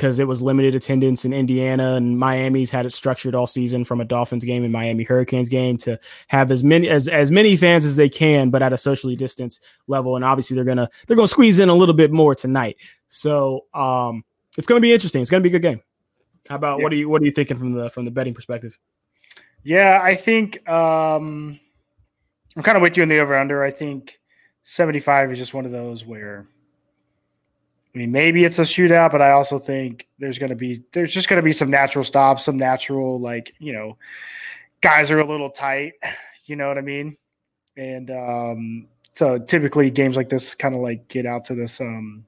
because 0.01 0.17
it 0.17 0.27
was 0.27 0.41
limited 0.41 0.73
attendance 0.73 1.25
in 1.25 1.33
Indiana 1.33 1.93
and 1.93 2.17
Miami's 2.17 2.71
had 2.71 2.87
it 2.87 2.91
structured 2.91 3.35
all 3.35 3.45
season 3.45 3.83
from 3.83 4.01
a 4.01 4.05
Dolphins 4.05 4.43
game 4.43 4.63
and 4.63 4.73
Miami 4.73 5.03
Hurricanes 5.03 5.47
game 5.47 5.77
to 5.77 5.99
have 6.27 6.49
as 6.49 6.63
many 6.63 6.89
as 6.89 7.07
as 7.07 7.29
many 7.29 7.55
fans 7.55 7.85
as 7.85 7.97
they 7.97 8.09
can, 8.09 8.49
but 8.49 8.63
at 8.63 8.73
a 8.73 8.79
socially 8.79 9.15
distanced 9.15 9.63
level. 9.85 10.15
And 10.15 10.25
obviously 10.25 10.55
they're 10.55 10.63
gonna 10.63 10.89
they're 11.05 11.15
gonna 11.15 11.27
squeeze 11.27 11.59
in 11.59 11.69
a 11.69 11.75
little 11.75 11.93
bit 11.93 12.11
more 12.11 12.33
tonight. 12.33 12.77
So 13.09 13.65
um, 13.75 14.23
it's 14.57 14.67
gonna 14.67 14.81
be 14.81 14.93
interesting. 14.93 15.21
It's 15.21 15.31
gonna 15.31 15.41
be 15.41 15.49
a 15.49 15.53
good 15.53 15.61
game. 15.61 15.81
How 16.49 16.55
about 16.55 16.79
yeah. 16.79 16.83
what 16.83 16.93
are 16.93 16.95
you 16.95 17.09
what 17.09 17.21
are 17.21 17.25
you 17.25 17.31
thinking 17.31 17.57
from 17.57 17.73
the 17.73 17.89
from 17.89 18.05
the 18.05 18.11
betting 18.11 18.33
perspective? 18.33 18.77
Yeah, 19.63 19.99
I 20.01 20.15
think 20.15 20.67
um, 20.69 21.59
I'm 22.55 22.63
kind 22.63 22.77
of 22.77 22.81
with 22.81 22.97
you 22.97 23.03
in 23.03 23.09
the 23.09 23.19
over 23.19 23.37
under. 23.37 23.63
I 23.63 23.69
think 23.69 24.19
75 24.63 25.31
is 25.31 25.37
just 25.37 25.53
one 25.53 25.65
of 25.65 25.71
those 25.71 26.05
where 26.05 26.47
I 27.93 27.97
mean, 27.97 28.11
maybe 28.11 28.45
it's 28.45 28.59
a 28.59 28.63
shootout, 28.63 29.11
but 29.11 29.21
I 29.21 29.31
also 29.31 29.59
think 29.59 30.07
there's 30.17 30.39
going 30.39 30.49
to 30.49 30.55
be 30.55 30.83
there's 30.93 31.13
just 31.13 31.27
going 31.27 31.41
to 31.41 31.45
be 31.45 31.53
some 31.53 31.69
natural 31.69 32.05
stops, 32.05 32.45
some 32.45 32.57
natural 32.57 33.19
like 33.19 33.53
you 33.59 33.73
know, 33.73 33.97
guys 34.81 35.11
are 35.11 35.19
a 35.19 35.27
little 35.27 35.49
tight. 35.49 35.93
You 36.45 36.55
know 36.55 36.67
what 36.67 36.77
I 36.77 36.81
mean? 36.81 37.15
And 37.77 38.09
um, 38.09 38.87
so 39.13 39.37
typically 39.37 39.89
games 39.89 40.17
like 40.17 40.27
this 40.27 40.55
kind 40.55 40.73
of 40.73 40.81
like 40.81 41.07
get 41.07 41.25
out 41.25 41.45
to 41.45 41.55
this 41.55 41.79
um, 41.79 42.25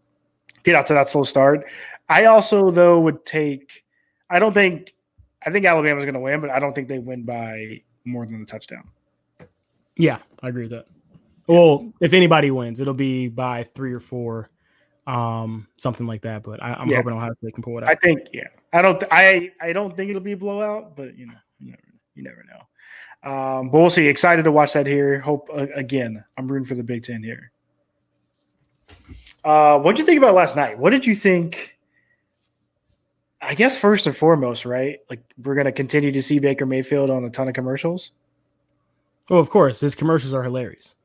get 0.63 0.75
out 0.75 0.86
to 0.86 0.94
that 0.94 1.10
slow 1.10 1.24
start. 1.24 1.65
I 2.13 2.25
also 2.25 2.70
though 2.70 3.00
would 3.01 3.25
take. 3.25 3.84
I 4.29 4.39
don't 4.39 4.53
think. 4.53 4.93
I 5.46 5.51
think 5.51 5.65
Alabama's 5.65 6.05
going 6.05 6.13
to 6.13 6.20
win, 6.20 6.39
but 6.39 6.50
I 6.50 6.60
don't 6.60 6.74
think 6.74 6.88
they 6.88 7.00
win 7.00 7.24
by 7.24 7.82
more 8.05 8.25
than 8.25 8.41
a 8.41 8.46
touchdown. 8.46 8.89
Yeah, 9.98 10.20
I 10.41 10.48
agree 10.48 10.63
with 10.63 10.72
that. 10.72 10.86
Well, 11.48 11.91
if 12.00 12.13
anybody 12.13 12.50
wins, 12.50 12.79
it'll 12.79 12.93
be 12.93 13.27
by 13.27 13.63
three 13.63 13.93
or 13.93 14.00
four 14.00 14.50
um, 15.08 15.67
something 15.77 16.08
like 16.08 16.22
that. 16.22 16.43
But 16.43 16.62
I, 16.63 16.82
am 16.82 16.89
yeah. 16.89 16.98
hoping 16.98 17.13
Ohio 17.13 17.34
State 17.39 17.53
can 17.53 17.63
pull 17.63 17.77
it 17.77 17.84
out. 17.84 17.89
I 17.89 17.96
think, 17.96 18.22
yeah, 18.32 18.48
I 18.72 18.82
don't, 18.82 19.03
I, 19.12 19.51
I 19.62 19.74
don't 19.74 19.96
think 19.96 20.10
it'll 20.10 20.22
be 20.22 20.34
a 20.34 20.38
blowout, 20.38 20.96
but 20.96 21.17
you 21.17 21.27
know, 21.27 21.34
you 21.60 21.72
never, 21.72 21.84
you 22.15 22.24
never 22.24 22.43
know. 22.43 22.59
Um, 23.29 23.70
but 23.70 23.79
we'll 23.79 23.90
see. 23.90 24.07
Excited 24.07 24.44
to 24.44 24.51
watch 24.51 24.74
that 24.74 24.85
here. 24.85 25.20
Hope 25.20 25.50
uh, 25.53 25.68
again. 25.75 26.24
I'm 26.37 26.48
rooting 26.48 26.66
for 26.66 26.75
the 26.75 26.83
Big 26.83 27.03
Ten 27.03 27.24
here. 27.24 27.51
Uh, 29.44 29.79
what 29.79 29.96
did 29.96 30.00
you 30.00 30.05
think 30.05 30.18
about 30.18 30.33
last 30.33 30.55
night? 30.55 30.77
What 30.77 30.92
did 30.92 31.05
you 31.05 31.16
think? 31.16 31.73
I 33.46 33.56
guess 33.56 33.77
first 33.77 34.08
and 34.08 34.16
foremost, 34.16 34.66
right? 34.66 35.00
Like 35.10 35.22
we're 35.44 35.56
gonna 35.56 35.72
continue 35.72 36.12
to 36.12 36.22
see 36.22 36.40
Baker 36.40 36.66
Mayfield 36.66 37.10
on 37.10 37.25
a 37.25 37.29
ton 37.29 37.48
of 37.48 37.53
commercials. 37.53 38.12
Oh, 39.29 39.38
of 39.38 39.50
course, 39.50 39.79
his 39.79 39.96
commercials 39.96 40.34
are 40.34 40.44
hilarious. 40.44 40.96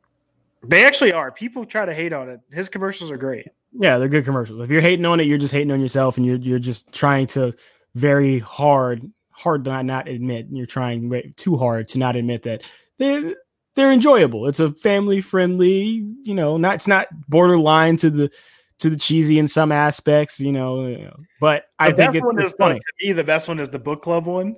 They 0.65 0.85
actually 0.85 1.13
are. 1.13 1.31
People 1.31 1.65
try 1.65 1.85
to 1.85 1.95
hate 1.95 2.13
on 2.13 2.29
it. 2.29 2.41
His 2.51 2.69
commercials 2.69 3.11
are 3.11 3.17
great. 3.17 3.47
Yeah, 3.73 3.99
they're 3.99 4.09
good 4.09 4.25
commercials. 4.25 4.61
If 4.61 4.71
you're 4.71 4.81
hating 4.81 5.07
on 5.07 5.21
it, 5.21 5.27
you're 5.27 5.39
just 5.39 5.53
hating 5.53 5.71
on 5.73 5.81
yourself, 5.81 6.17
and 6.17 6.27
you're 6.27 6.37
you're 6.37 6.59
just 6.59 6.93
trying 6.93 7.27
to 7.29 7.53
very 7.95 8.39
hard 8.41 9.11
hard 9.31 9.65
to 9.65 9.83
not 9.83 10.09
admit. 10.09 10.49
You're 10.51 10.67
trying 10.67 11.33
too 11.37 11.57
hard 11.57 11.89
to 11.89 11.99
not 11.99 12.17
admit 12.17 12.43
that 12.45 12.63
they 12.99 13.35
they're 13.75 13.93
enjoyable. 13.93 14.49
It's 14.49 14.61
a 14.61 14.73
family 14.73 15.21
friendly, 15.21 16.17
you 16.25 16.35
know, 16.35 16.57
not 16.57 16.77
it's 16.77 16.89
not 16.89 17.09
borderline 17.29 17.97
to 17.99 18.11
the 18.11 18.31
to 18.79 18.91
the 18.91 18.97
cheesy 18.97 19.39
in 19.39 19.49
some 19.49 19.73
aspects, 19.73 20.41
you 20.41 20.53
know. 20.53 21.15
But 21.41 21.65
the 21.79 21.85
I 21.85 21.93
think 21.93 22.15
it's, 22.15 22.25
one 22.25 22.39
it's 22.39 22.53
is 22.53 22.57
funny. 22.59 22.75
The, 22.75 22.81
to 22.81 23.07
me 23.07 23.13
the 23.13 23.25
best 23.25 23.49
one 23.49 23.61
is 23.61 23.69
the 23.69 23.79
book 23.79 24.03
club 24.03 24.27
one. 24.27 24.57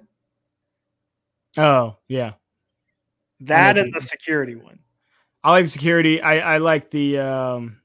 Oh 1.57 1.97
yeah, 2.09 2.33
that 3.41 3.79
and 3.79 3.93
the 3.93 4.01
security 4.01 4.55
one. 4.55 4.79
I 5.43 5.51
like 5.51 5.67
security. 5.67 6.21
I 6.21 6.55
I 6.55 6.59
like 6.59 6.91
the 6.91 7.19
um 7.19 7.81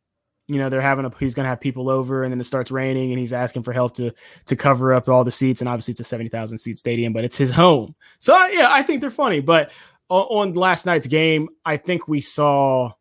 you 0.48 0.60
know 0.60 0.70
they're 0.70 0.82
having 0.82 1.06
a 1.06 1.12
he's 1.18 1.34
going 1.34 1.46
to 1.46 1.50
have 1.50 1.60
people 1.60 1.90
over 1.90 2.24
and 2.24 2.32
then 2.32 2.40
it 2.40 2.44
starts 2.44 2.70
raining 2.70 3.12
and 3.12 3.20
he's 3.20 3.34
asking 3.34 3.64
for 3.64 3.74
help 3.74 3.96
to 3.96 4.12
to 4.46 4.56
cover 4.56 4.94
up 4.94 5.08
all 5.10 5.24
the 5.24 5.32
seats 5.32 5.62
and 5.62 5.68
obviously 5.68 5.94
it's 5.94 6.02
a 6.02 6.04
70,000 6.04 6.58
seat 6.60 6.78
stadium 6.78 7.14
but 7.14 7.24
it's 7.24 7.38
his 7.38 7.50
home. 7.50 7.96
So 8.20 8.34
yeah, 8.48 8.68
I 8.70 8.84
think 8.84 9.02
they're 9.02 9.10
funny, 9.10 9.40
but 9.40 9.72
on 10.10 10.54
last 10.54 10.86
night's 10.86 11.08
game, 11.08 11.50
I 11.66 11.78
think 11.78 12.08
we 12.08 12.22
saw 12.22 12.92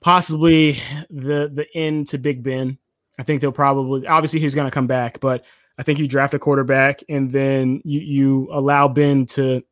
possibly 0.00 0.72
the 1.10 1.50
the 1.52 1.66
end 1.74 2.08
to 2.08 2.18
Big 2.18 2.42
Ben. 2.42 2.78
I 3.18 3.22
think 3.22 3.40
they'll 3.40 3.52
probably 3.52 4.06
obviously 4.06 4.40
he's 4.40 4.54
going 4.54 4.66
to 4.66 4.74
come 4.74 4.86
back, 4.86 5.20
but 5.20 5.44
I 5.78 5.82
think 5.82 5.98
you 5.98 6.08
draft 6.08 6.34
a 6.34 6.38
quarterback 6.38 7.02
and 7.08 7.30
then 7.30 7.80
you 7.84 8.00
you 8.00 8.48
allow 8.52 8.88
Ben 8.88 9.26
to 9.26 9.62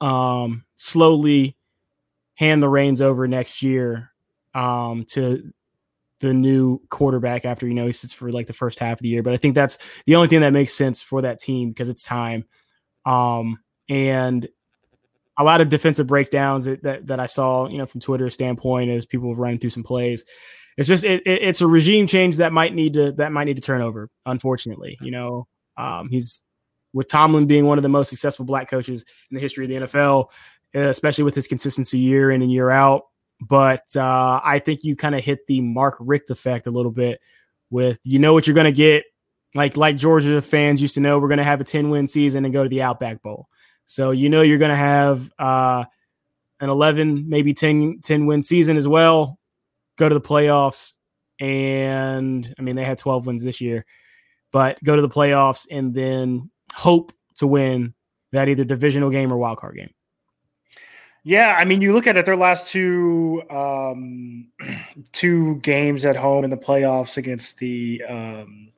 um 0.00 0.64
slowly 0.76 1.56
hand 2.34 2.62
the 2.62 2.68
reins 2.68 3.00
over 3.00 3.28
next 3.28 3.62
year 3.62 4.10
um 4.54 5.04
to 5.04 5.52
the 6.22 6.32
new 6.32 6.80
quarterback 6.88 7.44
after 7.44 7.66
you 7.66 7.74
know 7.74 7.86
he 7.86 7.92
sits 7.92 8.14
for 8.14 8.30
like 8.30 8.46
the 8.46 8.52
first 8.52 8.78
half 8.78 8.98
of 8.98 9.02
the 9.02 9.08
year. 9.08 9.22
But 9.22 9.34
I 9.34 9.36
think 9.36 9.54
that's 9.54 9.76
the 10.06 10.16
only 10.16 10.28
thing 10.28 10.40
that 10.40 10.52
makes 10.52 10.72
sense 10.72 11.02
for 11.02 11.22
that 11.22 11.40
team 11.40 11.68
because 11.68 11.88
it's 11.88 12.04
time. 12.04 12.44
Um, 13.04 13.58
and 13.88 14.46
a 15.38 15.44
lot 15.44 15.60
of 15.60 15.68
defensive 15.68 16.06
breakdowns 16.06 16.66
that, 16.66 16.82
that, 16.82 17.06
that 17.06 17.20
I 17.20 17.26
saw, 17.26 17.68
you 17.70 17.78
know, 17.78 17.86
from 17.86 18.00
Twitter 18.00 18.28
standpoint 18.30 18.90
as 18.90 19.06
people 19.06 19.34
running 19.34 19.58
through 19.58 19.70
some 19.70 19.82
plays. 19.82 20.24
It's 20.76 20.88
just 20.88 21.04
it, 21.04 21.22
it, 21.26 21.42
it's 21.42 21.60
a 21.60 21.66
regime 21.66 22.06
change 22.06 22.36
that 22.38 22.52
might 22.52 22.74
need 22.74 22.94
to 22.94 23.12
that 23.12 23.32
might 23.32 23.44
need 23.44 23.56
to 23.56 23.62
turn 23.62 23.82
over. 23.82 24.08
Unfortunately, 24.24 24.98
you 25.00 25.10
know, 25.10 25.46
um, 25.76 26.08
he's 26.08 26.42
with 26.94 27.08
Tomlin 27.08 27.46
being 27.46 27.66
one 27.66 27.78
of 27.78 27.82
the 27.82 27.88
most 27.88 28.08
successful 28.08 28.44
black 28.44 28.68
coaches 28.70 29.04
in 29.30 29.34
the 29.34 29.40
history 29.40 29.64
of 29.64 29.68
the 29.68 29.86
NFL, 29.86 30.28
especially 30.74 31.24
with 31.24 31.34
his 31.34 31.46
consistency 31.46 31.98
year 31.98 32.30
in 32.30 32.42
and 32.42 32.52
year 32.52 32.70
out 32.70 33.04
but 33.48 33.96
uh, 33.96 34.40
I 34.42 34.60
think 34.60 34.84
you 34.84 34.94
kind 34.94 35.14
of 35.14 35.24
hit 35.24 35.46
the 35.48 35.60
Mark 35.60 35.96
Richt 35.98 36.30
effect 36.30 36.68
a 36.68 36.70
little 36.70 36.92
bit 36.92 37.20
with 37.70 37.98
you 38.04 38.18
know 38.18 38.32
what 38.32 38.46
you're 38.46 38.54
going 38.54 38.66
to 38.66 38.72
get. 38.72 39.04
Like 39.54 39.76
like 39.76 39.96
Georgia 39.96 40.40
fans 40.40 40.80
used 40.80 40.94
to 40.94 41.00
know, 41.00 41.18
we're 41.18 41.28
going 41.28 41.38
to 41.38 41.44
have 41.44 41.60
a 41.60 41.64
10 41.64 41.90
win 41.90 42.06
season 42.06 42.44
and 42.44 42.54
go 42.54 42.62
to 42.62 42.68
the 42.68 42.82
Outback 42.82 43.20
Bowl. 43.20 43.48
So 43.92 44.10
you 44.10 44.30
know 44.30 44.40
you're 44.40 44.58
going 44.58 44.70
to 44.70 44.76
have 44.76 45.30
uh, 45.38 45.84
an 46.60 46.70
11, 46.70 47.28
maybe 47.28 47.52
10, 47.52 48.00
10 48.02 48.26
win 48.26 48.42
season 48.42 48.76
as 48.78 48.88
well. 48.88 49.38
Go 49.98 50.08
to 50.08 50.14
the 50.14 50.20
playoffs, 50.20 50.96
and 51.38 52.54
I 52.58 52.62
mean 52.62 52.76
they 52.76 52.84
had 52.84 52.96
12 52.96 53.26
wins 53.26 53.44
this 53.44 53.60
year, 53.60 53.84
but 54.50 54.82
go 54.82 54.96
to 54.96 55.02
the 55.02 55.08
playoffs 55.08 55.66
and 55.70 55.92
then 55.92 56.50
hope 56.72 57.12
to 57.36 57.46
win 57.46 57.92
that 58.32 58.48
either 58.48 58.64
divisional 58.64 59.10
game 59.10 59.30
or 59.30 59.36
wild 59.36 59.58
card 59.58 59.76
game. 59.76 59.92
Yeah, 61.24 61.54
I 61.56 61.66
mean, 61.66 61.82
you 61.82 61.92
look 61.92 62.06
at 62.06 62.16
it; 62.16 62.24
their 62.24 62.36
last 62.36 62.72
two 62.72 63.42
um, 63.50 64.48
two 65.12 65.56
games 65.56 66.06
at 66.06 66.16
home 66.16 66.44
in 66.44 66.50
the 66.50 66.56
playoffs 66.56 67.18
against 67.18 67.58
the 67.58 68.02
um, 68.08 68.72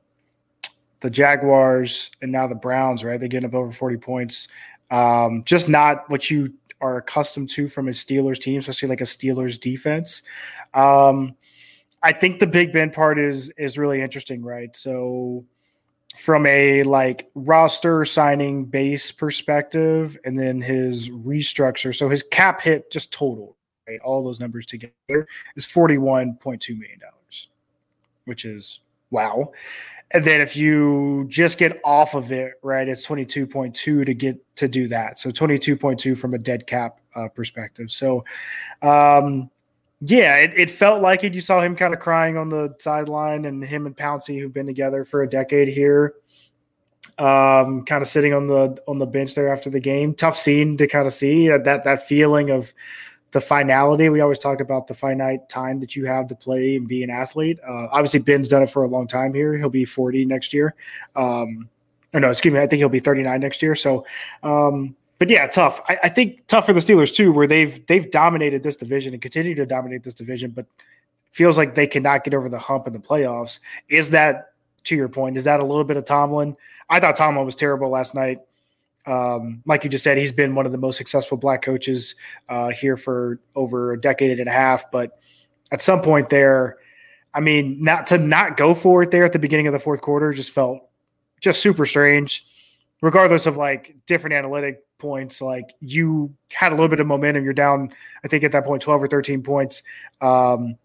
the 0.99 1.09
Jaguars 1.09 2.11
and 2.21 2.31
now 2.31 2.45
the 2.45 2.55
Browns. 2.55 3.03
Right, 3.03 3.19
they 3.19 3.29
getting 3.29 3.47
up 3.47 3.55
over 3.55 3.71
forty 3.71 3.97
points. 3.97 4.49
Um, 4.91 5.43
just 5.45 5.67
not 5.67 6.09
what 6.09 6.29
you 6.29 6.53
are 6.81 6.97
accustomed 6.97 7.49
to 7.51 7.69
from 7.69 7.87
a 7.87 7.91
Steelers 7.91 8.39
team, 8.39 8.59
especially 8.59 8.89
like 8.89 9.01
a 9.01 9.05
Steelers 9.05 9.59
defense. 9.59 10.21
Um, 10.73 11.35
I 12.03 12.11
think 12.13 12.39
the 12.39 12.47
Big 12.47 12.71
Ben 12.71 12.91
part 12.91 13.17
is 13.17 13.49
is 13.57 13.77
really 13.77 14.01
interesting, 14.01 14.43
right? 14.43 14.75
So 14.75 15.45
from 16.17 16.45
a 16.45 16.83
like 16.83 17.29
roster 17.35 18.05
signing 18.05 18.65
base 18.65 19.11
perspective 19.11 20.17
and 20.23 20.39
then 20.39 20.61
his 20.61 21.09
restructure. 21.09 21.95
So 21.95 22.09
his 22.09 22.23
cap 22.23 22.61
hit 22.61 22.91
just 22.91 23.11
total, 23.11 23.57
right? 23.87 23.99
All 24.01 24.23
those 24.23 24.39
numbers 24.39 24.65
together 24.65 25.27
is 25.55 25.65
$41.2 25.65 26.77
million. 26.77 26.99
which 28.25 28.45
is 28.45 28.79
wow. 29.11 29.51
And 30.11 30.23
then 30.23 30.39
if 30.39 30.55
you 30.55 31.25
just 31.29 31.57
get 31.57 31.79
off 31.83 32.13
of 32.13 32.31
it, 32.31 32.53
right, 32.61 32.87
it's 32.87 33.05
22.2 33.05 33.73
to 34.05 34.13
get 34.13 34.55
to 34.57 34.67
do 34.67 34.87
that. 34.87 35.19
So 35.19 35.29
22.2 35.29 36.17
from 36.17 36.33
a 36.33 36.37
dead 36.37 36.67
cap 36.67 36.99
uh, 37.15 37.27
perspective. 37.27 37.89
So, 37.91 38.23
um, 38.81 39.49
yeah, 40.01 40.37
it, 40.37 40.53
it, 40.55 40.69
felt 40.69 41.01
like 41.01 41.23
it. 41.23 41.33
You 41.33 41.41
saw 41.41 41.61
him 41.61 41.75
kind 41.75 41.93
of 41.93 41.99
crying 41.99 42.37
on 42.37 42.49
the 42.49 42.75
sideline, 42.79 43.45
and 43.45 43.63
him 43.63 43.85
and 43.85 43.95
Pouncey, 43.95 44.39
who've 44.39 44.53
been 44.53 44.67
together 44.67 45.05
for 45.05 45.23
a 45.23 45.29
decade 45.29 45.69
here, 45.69 46.15
um, 47.17 47.85
kind 47.85 48.01
of 48.01 48.07
sitting 48.07 48.33
on 48.33 48.47
the 48.47 48.77
on 48.87 48.99
the 48.99 49.05
bench 49.05 49.35
there 49.35 49.51
after 49.51 49.69
the 49.69 49.79
game. 49.79 50.13
Tough 50.13 50.37
scene 50.37 50.75
to 50.77 50.87
kind 50.87 51.07
of 51.07 51.13
see 51.13 51.49
uh, 51.49 51.59
that 51.59 51.85
that 51.85 52.05
feeling 52.05 52.49
of 52.49 52.73
the 53.35 53.41
finality. 53.41 54.07
We 54.07 54.21
always 54.21 54.39
talk 54.39 54.61
about 54.61 54.87
the 54.87 54.93
finite 54.93 55.49
time 55.49 55.81
that 55.81 55.93
you 55.93 56.05
have 56.05 56.29
to 56.29 56.35
play 56.35 56.77
and 56.77 56.87
be 56.87 57.03
an 57.03 57.09
athlete. 57.09 57.59
Uh, 57.67 57.87
obviously, 57.91 58.21
Ben's 58.21 58.47
done 58.47 58.63
it 58.63 58.69
for 58.69 58.83
a 58.83 58.87
long 58.87 59.07
time 59.07 59.33
here. 59.33 59.57
He'll 59.57 59.67
be 59.67 59.83
40 59.83 60.23
next 60.23 60.53
year. 60.53 60.73
Um, 61.17 61.67
or 62.13 62.21
no, 62.21 62.29
excuse 62.29 62.53
me, 62.53 62.61
I 62.61 62.65
think 62.65 62.79
he'll 62.79 62.87
be 62.87 63.01
39 63.01 63.41
next 63.41 63.61
year. 63.61 63.75
So, 63.75 64.05
um, 64.41 64.95
but 65.19 65.29
yeah, 65.29 65.47
tough. 65.47 65.81
I, 65.89 65.99
I, 66.03 66.09
think 66.09 66.47
tough 66.47 66.65
for 66.65 66.71
the 66.71 66.79
Steelers 66.79 67.13
too, 67.13 67.33
where 67.33 67.45
they've 67.45 67.85
they've 67.87 68.09
dominated 68.09 68.63
this 68.63 68.77
division 68.77 69.11
and 69.11 69.21
continue 69.21 69.53
to 69.55 69.65
dominate 69.65 70.03
this 70.03 70.13
division, 70.13 70.51
but 70.51 70.65
feels 71.29 71.57
like 71.57 71.75
they 71.75 71.87
cannot 71.87 72.23
get 72.23 72.33
over 72.33 72.47
the 72.47 72.57
hump 72.57 72.87
in 72.87 72.93
the 72.93 72.99
playoffs. 72.99 73.59
Is 73.89 74.11
that 74.11 74.53
to 74.85 74.95
your 74.95 75.09
point? 75.09 75.35
Is 75.35 75.43
that 75.43 75.59
a 75.59 75.65
little 75.65 75.83
bit 75.83 75.97
of 75.97 76.05
Tomlin? 76.05 76.55
I 76.89 77.01
thought 77.01 77.17
Tomlin 77.17 77.45
was 77.45 77.57
terrible 77.57 77.89
last 77.89 78.15
night. 78.15 78.39
Um, 79.07 79.61
like 79.65 79.83
you 79.83 79.89
just 79.89 80.03
said, 80.03 80.17
he's 80.17 80.31
been 80.31 80.55
one 80.55 80.65
of 80.65 80.71
the 80.71 80.77
most 80.77 80.97
successful 80.97 81.37
black 81.37 81.61
coaches 81.61 82.15
uh, 82.49 82.69
here 82.69 82.97
for 82.97 83.39
over 83.55 83.93
a 83.93 84.01
decade 84.01 84.39
and 84.39 84.49
a 84.49 84.51
half. 84.51 84.89
But 84.91 85.19
at 85.71 85.81
some 85.81 86.01
point 86.01 86.29
there, 86.29 86.77
I 87.33 87.39
mean, 87.39 87.81
not 87.81 88.07
to 88.07 88.17
not 88.17 88.57
go 88.57 88.73
for 88.73 89.03
it 89.03 89.11
there 89.11 89.25
at 89.25 89.33
the 89.33 89.39
beginning 89.39 89.67
of 89.67 89.73
the 89.73 89.79
fourth 89.79 90.01
quarter 90.01 90.31
just 90.33 90.51
felt 90.51 90.79
just 91.41 91.61
super 91.61 91.85
strange. 91.85 92.45
Regardless 93.01 93.45
of 93.45 93.57
like 93.57 93.95
different 94.07 94.33
analytic 94.33 94.85
points. 94.97 95.41
Like 95.41 95.73
you 95.79 96.33
had 96.51 96.71
a 96.71 96.75
little 96.75 96.87
bit 96.87 96.99
of 96.99 97.07
momentum. 97.07 97.43
You're 97.43 97.53
down, 97.53 97.91
I 98.23 98.27
think 98.27 98.43
at 98.43 98.51
that 98.53 98.65
point, 98.65 98.81
12 98.81 99.03
or 99.03 99.07
13 99.07 99.43
points. 99.43 99.83
Um, 100.21 100.77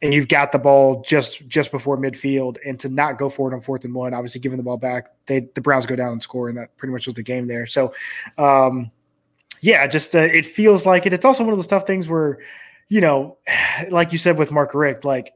and 0.00 0.14
you've 0.14 0.28
got 0.28 0.52
the 0.52 0.58
ball 0.58 1.02
just 1.02 1.46
just 1.48 1.70
before 1.70 1.98
midfield, 1.98 2.56
and 2.64 2.78
to 2.80 2.88
not 2.88 3.18
go 3.18 3.28
for 3.28 3.50
it 3.50 3.54
on 3.54 3.60
fourth 3.60 3.84
and 3.84 3.94
one, 3.94 4.14
obviously 4.14 4.40
giving 4.40 4.56
the 4.56 4.62
ball 4.62 4.76
back, 4.76 5.08
they 5.26 5.48
the 5.54 5.60
Browns 5.60 5.86
go 5.86 5.96
down 5.96 6.12
and 6.12 6.22
score, 6.22 6.48
and 6.48 6.58
that 6.58 6.76
pretty 6.76 6.92
much 6.92 7.06
was 7.06 7.14
the 7.14 7.22
game 7.22 7.46
there. 7.46 7.66
So, 7.66 7.92
um, 8.36 8.90
yeah, 9.60 9.86
just 9.86 10.14
uh, 10.14 10.20
it 10.20 10.46
feels 10.46 10.86
like 10.86 11.06
it. 11.06 11.12
It's 11.12 11.24
also 11.24 11.42
one 11.42 11.52
of 11.52 11.58
those 11.58 11.66
tough 11.66 11.86
things 11.86 12.08
where, 12.08 12.38
you 12.88 13.00
know, 13.00 13.38
like 13.90 14.12
you 14.12 14.18
said 14.18 14.38
with 14.38 14.52
Mark 14.52 14.74
Richt, 14.74 15.04
like 15.04 15.32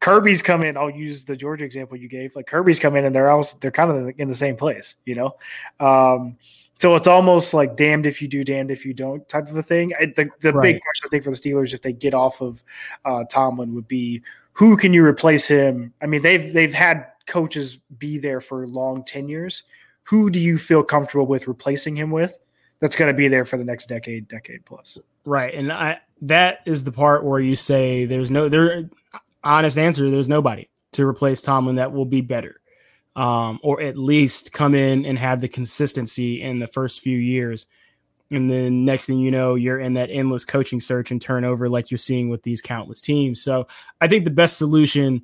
Kirby's 0.00 0.42
come 0.42 0.62
in. 0.62 0.76
I'll 0.76 0.90
use 0.90 1.24
the 1.24 1.36
Georgia 1.36 1.64
example 1.64 1.96
you 1.96 2.08
gave. 2.08 2.34
Like 2.34 2.46
Kirby's 2.46 2.80
come 2.80 2.96
in, 2.96 3.04
and 3.04 3.14
they're 3.14 3.30
also 3.30 3.56
they're 3.60 3.70
kind 3.70 3.90
of 3.90 4.14
in 4.18 4.28
the 4.28 4.34
same 4.34 4.56
place, 4.56 4.96
you 5.04 5.14
know. 5.14 5.36
Um, 5.78 6.38
so 6.80 6.94
it's 6.94 7.06
almost 7.06 7.52
like 7.52 7.76
damned 7.76 8.06
if 8.06 8.22
you 8.22 8.28
do, 8.28 8.42
damned 8.42 8.70
if 8.70 8.86
you 8.86 8.94
don't 8.94 9.28
type 9.28 9.48
of 9.48 9.56
a 9.56 9.62
thing. 9.62 9.92
I, 10.00 10.06
the 10.06 10.30
the 10.40 10.52
right. 10.52 10.62
big 10.62 10.82
question 10.82 11.06
I 11.06 11.08
think 11.10 11.24
for 11.24 11.30
the 11.30 11.36
Steelers, 11.36 11.74
if 11.74 11.82
they 11.82 11.92
get 11.92 12.14
off 12.14 12.40
of 12.40 12.62
uh, 13.04 13.24
Tomlin, 13.30 13.74
would 13.74 13.86
be 13.86 14.22
who 14.52 14.78
can 14.78 14.94
you 14.94 15.04
replace 15.04 15.46
him? 15.46 15.92
I 16.00 16.06
mean, 16.06 16.22
they've 16.22 16.52
they've 16.54 16.72
had 16.72 17.06
coaches 17.26 17.78
be 17.98 18.16
there 18.16 18.40
for 18.40 18.66
long 18.66 19.04
tenures. 19.04 19.62
Who 20.04 20.30
do 20.30 20.38
you 20.40 20.56
feel 20.56 20.82
comfortable 20.82 21.26
with 21.26 21.48
replacing 21.48 21.96
him 21.96 22.10
with? 22.10 22.38
That's 22.80 22.96
going 22.96 23.12
to 23.12 23.16
be 23.16 23.28
there 23.28 23.44
for 23.44 23.58
the 23.58 23.64
next 23.64 23.86
decade, 23.86 24.26
decade 24.26 24.64
plus. 24.64 24.96
Right, 25.26 25.52
and 25.52 25.70
I 25.70 26.00
that 26.22 26.60
is 26.64 26.84
the 26.84 26.92
part 26.92 27.24
where 27.24 27.40
you 27.40 27.56
say 27.56 28.06
there's 28.06 28.30
no 28.30 28.48
there. 28.48 28.88
Honest 29.44 29.76
answer: 29.76 30.10
there's 30.10 30.30
nobody 30.30 30.66
to 30.92 31.06
replace 31.06 31.42
Tomlin 31.42 31.76
that 31.76 31.92
will 31.92 32.06
be 32.06 32.22
better 32.22 32.60
um, 33.16 33.58
or 33.62 33.80
at 33.80 33.96
least 33.96 34.52
come 34.52 34.74
in 34.74 35.04
and 35.04 35.18
have 35.18 35.40
the 35.40 35.48
consistency 35.48 36.40
in 36.42 36.58
the 36.58 36.68
first 36.68 37.00
few 37.00 37.18
years. 37.18 37.66
And 38.30 38.48
then 38.48 38.84
next 38.84 39.06
thing 39.06 39.18
you 39.18 39.30
know, 39.30 39.56
you're 39.56 39.80
in 39.80 39.94
that 39.94 40.10
endless 40.10 40.44
coaching 40.44 40.80
search 40.80 41.10
and 41.10 41.20
turnover 41.20 41.68
like 41.68 41.90
you're 41.90 41.98
seeing 41.98 42.28
with 42.28 42.42
these 42.42 42.62
countless 42.62 43.00
teams. 43.00 43.42
So 43.42 43.66
I 44.00 44.06
think 44.06 44.24
the 44.24 44.30
best 44.30 44.56
solution 44.56 45.22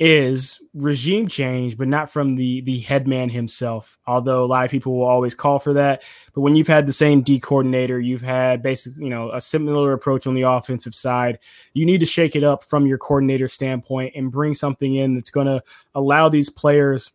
is 0.00 0.62
regime 0.72 1.28
change, 1.28 1.76
but 1.76 1.86
not 1.86 2.10
from 2.10 2.34
the 2.34 2.62
the 2.62 2.78
headman 2.80 3.28
himself. 3.28 3.98
Although 4.06 4.42
a 4.42 4.46
lot 4.46 4.64
of 4.64 4.70
people 4.70 4.94
will 4.94 5.04
always 5.04 5.34
call 5.34 5.58
for 5.58 5.74
that, 5.74 6.02
but 6.34 6.40
when 6.40 6.54
you've 6.54 6.66
had 6.66 6.86
the 6.86 6.92
same 6.92 7.20
D 7.20 7.38
coordinator, 7.38 8.00
you've 8.00 8.22
had 8.22 8.62
basically 8.62 9.04
you 9.04 9.10
know 9.10 9.30
a 9.30 9.40
similar 9.40 9.92
approach 9.92 10.26
on 10.26 10.34
the 10.34 10.42
offensive 10.42 10.94
side. 10.94 11.38
You 11.74 11.84
need 11.84 12.00
to 12.00 12.06
shake 12.06 12.34
it 12.34 12.42
up 12.42 12.64
from 12.64 12.86
your 12.86 12.96
coordinator 12.96 13.46
standpoint 13.46 14.14
and 14.16 14.32
bring 14.32 14.54
something 14.54 14.94
in 14.94 15.14
that's 15.14 15.30
going 15.30 15.46
to 15.46 15.62
allow 15.94 16.30
these 16.30 16.48
players 16.48 17.12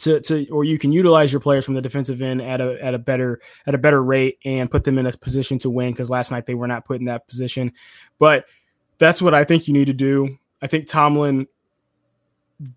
to 0.00 0.20
to 0.20 0.46
or 0.50 0.64
you 0.64 0.78
can 0.78 0.92
utilize 0.92 1.32
your 1.32 1.40
players 1.40 1.64
from 1.64 1.74
the 1.74 1.82
defensive 1.82 2.20
end 2.20 2.42
at 2.42 2.60
a 2.60 2.78
at 2.82 2.92
a 2.92 2.98
better 2.98 3.40
at 3.66 3.74
a 3.74 3.78
better 3.78 4.02
rate 4.02 4.38
and 4.44 4.70
put 4.70 4.84
them 4.84 4.98
in 4.98 5.06
a 5.06 5.12
position 5.12 5.56
to 5.58 5.70
win 5.70 5.92
because 5.92 6.10
last 6.10 6.30
night 6.30 6.44
they 6.44 6.54
were 6.54 6.68
not 6.68 6.84
put 6.84 6.98
in 6.98 7.06
that 7.06 7.26
position. 7.26 7.72
But 8.18 8.44
that's 8.98 9.22
what 9.22 9.32
I 9.32 9.44
think 9.44 9.66
you 9.66 9.72
need 9.72 9.86
to 9.86 9.94
do. 9.94 10.36
I 10.60 10.66
think 10.66 10.86
Tomlin 10.86 11.48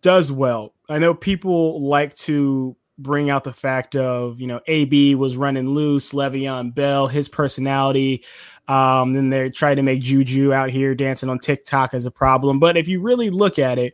does 0.01 0.31
well. 0.31 0.73
I 0.89 0.99
know 0.99 1.13
people 1.13 1.81
like 1.81 2.15
to 2.17 2.75
bring 2.97 3.29
out 3.29 3.43
the 3.43 3.53
fact 3.53 3.95
of 3.95 4.39
you 4.39 4.47
know 4.47 4.61
AB 4.67 5.15
was 5.15 5.37
running 5.37 5.69
loose, 5.69 6.13
Le'Veon 6.13 6.73
Bell, 6.73 7.07
his 7.07 7.27
personality. 7.27 8.23
Um, 8.67 9.13
then 9.13 9.29
they 9.29 9.49
try 9.49 9.75
to 9.75 9.81
make 9.81 10.01
Juju 10.01 10.53
out 10.53 10.69
here 10.69 10.95
dancing 10.95 11.29
on 11.29 11.39
TikTok 11.39 11.93
as 11.93 12.05
a 12.05 12.11
problem. 12.11 12.59
But 12.59 12.77
if 12.77 12.87
you 12.87 13.01
really 13.01 13.29
look 13.29 13.59
at 13.59 13.77
it, 13.77 13.93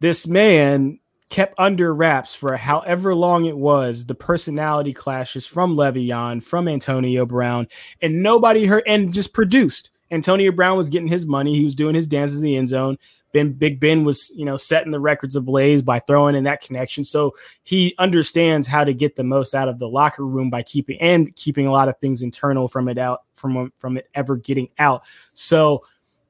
this 0.00 0.26
man 0.26 0.98
kept 1.30 1.54
under 1.58 1.94
wraps 1.94 2.34
for 2.34 2.56
however 2.56 3.14
long 3.14 3.46
it 3.46 3.56
was 3.56 4.06
the 4.06 4.14
personality 4.14 4.92
clashes 4.92 5.46
from 5.46 5.74
Le'Veon, 5.74 6.42
from 6.42 6.68
Antonio 6.68 7.24
Brown, 7.24 7.66
and 8.02 8.22
nobody 8.22 8.66
heard 8.66 8.84
and 8.86 9.12
just 9.12 9.32
produced. 9.32 9.90
Antonio 10.10 10.52
Brown 10.52 10.76
was 10.76 10.90
getting 10.90 11.08
his 11.08 11.26
money. 11.26 11.56
He 11.56 11.64
was 11.64 11.74
doing 11.74 11.94
his 11.94 12.06
dances 12.06 12.38
in 12.38 12.44
the 12.44 12.56
end 12.56 12.68
zone. 12.68 12.98
Ben 13.34 13.52
Big 13.52 13.80
Ben 13.80 14.04
was, 14.04 14.30
you 14.34 14.44
know, 14.44 14.56
setting 14.56 14.92
the 14.92 15.00
records 15.00 15.36
ablaze 15.36 15.82
by 15.82 15.98
throwing 15.98 16.36
in 16.36 16.44
that 16.44 16.62
connection. 16.62 17.02
So 17.04 17.34
he 17.64 17.94
understands 17.98 18.68
how 18.68 18.84
to 18.84 18.94
get 18.94 19.16
the 19.16 19.24
most 19.24 19.54
out 19.54 19.68
of 19.68 19.80
the 19.80 19.88
locker 19.88 20.24
room 20.24 20.48
by 20.48 20.62
keeping 20.62 20.98
and 21.00 21.34
keeping 21.34 21.66
a 21.66 21.72
lot 21.72 21.88
of 21.88 21.98
things 21.98 22.22
internal 22.22 22.68
from 22.68 22.88
it 22.88 22.96
out 22.96 23.24
from 23.34 23.72
from 23.76 23.98
it 23.98 24.08
ever 24.14 24.36
getting 24.36 24.68
out. 24.78 25.02
So 25.34 25.84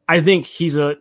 I 0.09 0.21
think 0.21 0.47
he's 0.47 0.77
a, 0.77 0.97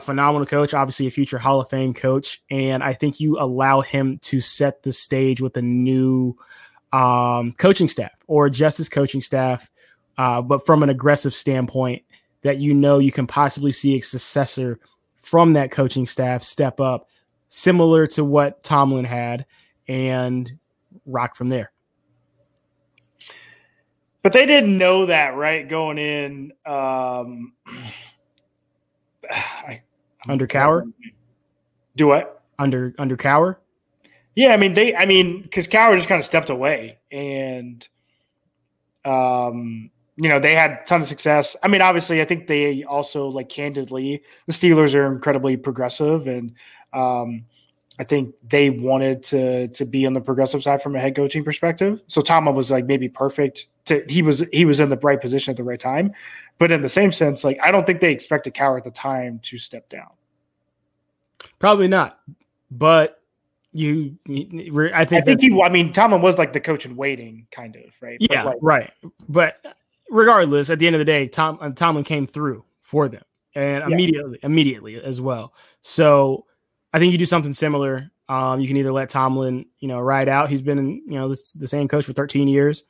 phenomenal 0.00 0.46
coach, 0.46 0.74
obviously 0.74 1.06
a 1.06 1.10
future 1.10 1.38
Hall 1.38 1.60
of 1.60 1.68
Fame 1.68 1.92
coach, 1.92 2.42
and 2.50 2.82
I 2.82 2.92
think 2.92 3.18
you 3.18 3.38
allow 3.38 3.80
him 3.80 4.18
to 4.20 4.40
set 4.40 4.82
the 4.82 4.92
stage 4.92 5.40
with 5.40 5.56
a 5.56 5.62
new 5.62 6.36
um, 6.92 7.52
coaching 7.58 7.88
staff 7.88 8.14
or 8.26 8.48
just 8.48 8.78
his 8.78 8.88
coaching 8.88 9.20
staff, 9.20 9.70
uh, 10.18 10.40
but 10.40 10.64
from 10.64 10.82
an 10.82 10.90
aggressive 10.90 11.34
standpoint 11.34 12.02
that 12.42 12.58
you 12.58 12.72
know 12.72 12.98
you 12.98 13.12
can 13.12 13.26
possibly 13.26 13.72
see 13.72 13.96
a 13.96 14.00
successor 14.00 14.78
from 15.28 15.52
that 15.52 15.70
coaching 15.70 16.06
staff 16.06 16.42
step 16.42 16.80
up, 16.80 17.08
similar 17.48 18.06
to 18.06 18.24
what 18.24 18.62
Tomlin 18.62 19.04
had, 19.04 19.44
and 19.86 20.50
rock 21.04 21.36
from 21.36 21.48
there. 21.48 21.70
But 24.22 24.32
they 24.32 24.46
didn't 24.46 24.76
know 24.76 25.06
that, 25.06 25.36
right? 25.36 25.68
Going 25.68 25.98
in, 25.98 26.52
um, 26.66 27.52
I, 29.30 29.82
under 30.28 30.46
Cowher. 30.46 30.90
Do 31.96 32.08
what? 32.08 32.42
Under 32.58 32.94
under 32.98 33.16
Cowher. 33.16 33.56
Yeah, 34.34 34.48
I 34.48 34.56
mean 34.56 34.74
they. 34.74 34.94
I 34.94 35.04
mean 35.06 35.42
because 35.42 35.68
Cowher 35.68 35.96
just 35.96 36.08
kind 36.08 36.18
of 36.18 36.24
stepped 36.24 36.50
away, 36.50 36.98
and 37.10 37.86
um, 39.04 39.90
you 40.20 40.28
know, 40.28 40.40
they 40.40 40.54
had 40.54 40.84
tons 40.84 41.04
of 41.04 41.08
success. 41.08 41.54
I 41.62 41.68
mean, 41.68 41.80
obviously, 41.80 42.20
I 42.20 42.24
think 42.24 42.48
they 42.48 42.82
also 42.82 43.28
like 43.28 43.48
candidly, 43.48 44.22
the 44.46 44.52
Steelers 44.52 44.94
are 44.96 45.06
incredibly 45.06 45.56
progressive, 45.56 46.26
and 46.26 46.54
um, 46.92 47.44
I 48.00 48.04
think 48.04 48.34
they 48.48 48.68
wanted 48.68 49.22
to 49.24 49.68
to 49.68 49.84
be 49.84 50.06
on 50.06 50.14
the 50.14 50.20
progressive 50.20 50.64
side 50.64 50.82
from 50.82 50.96
a 50.96 51.00
head 51.00 51.14
coaching 51.14 51.44
perspective. 51.44 52.00
So 52.08 52.20
Tomlin 52.20 52.56
was 52.56 52.68
like 52.68 52.84
maybe 52.86 53.08
perfect. 53.08 53.68
To 53.86 54.04
he 54.08 54.22
was 54.22 54.44
he 54.52 54.64
was 54.64 54.80
in 54.80 54.88
the 54.88 54.96
right 54.96 55.20
position 55.20 55.52
at 55.52 55.56
the 55.56 55.62
right 55.62 55.78
time, 55.78 56.12
but 56.58 56.72
in 56.72 56.82
the 56.82 56.88
same 56.88 57.12
sense, 57.12 57.44
like 57.44 57.58
I 57.62 57.70
don't 57.70 57.86
think 57.86 58.00
they 58.00 58.12
expected 58.12 58.54
Cowher 58.54 58.76
at 58.76 58.84
the 58.84 58.90
time 58.90 59.38
to 59.44 59.56
step 59.56 59.88
down. 59.88 60.10
Probably 61.60 61.86
not, 61.86 62.18
but 62.72 63.22
you, 63.72 64.18
I 64.26 65.04
think 65.04 65.12
I 65.12 65.20
think 65.20 65.40
he. 65.40 65.62
I 65.62 65.68
mean, 65.68 65.92
Tomlin 65.92 66.22
was 66.22 66.38
like 66.38 66.52
the 66.52 66.60
coach 66.60 66.86
in 66.86 66.96
waiting, 66.96 67.46
kind 67.52 67.76
of, 67.76 67.84
right? 68.00 68.16
Yeah, 68.18 68.42
like, 68.42 68.58
right. 68.60 68.92
But 69.28 69.64
regardless, 70.10 70.70
at 70.70 70.78
the 70.78 70.86
end 70.86 70.96
of 70.96 71.00
the 71.00 71.04
day, 71.04 71.28
Tom 71.28 71.58
uh, 71.60 71.70
Tomlin 71.70 72.04
came 72.04 72.26
through 72.26 72.64
for 72.80 73.08
them 73.08 73.22
and 73.54 73.80
yeah. 73.80 73.86
immediately, 73.86 74.38
immediately 74.42 75.02
as 75.02 75.20
well. 75.20 75.54
So 75.80 76.46
I 76.92 76.98
think 76.98 77.12
you 77.12 77.18
do 77.18 77.24
something 77.24 77.52
similar. 77.52 78.10
Um, 78.28 78.60
you 78.60 78.68
can 78.68 78.76
either 78.76 78.92
let 78.92 79.08
Tomlin, 79.08 79.66
you 79.78 79.88
know, 79.88 80.00
ride 80.00 80.28
out. 80.28 80.48
He's 80.48 80.62
been, 80.62 81.02
you 81.06 81.14
know, 81.14 81.28
this, 81.28 81.52
the 81.52 81.68
same 81.68 81.88
coach 81.88 82.04
for 82.04 82.12
13 82.12 82.48
years, 82.48 82.84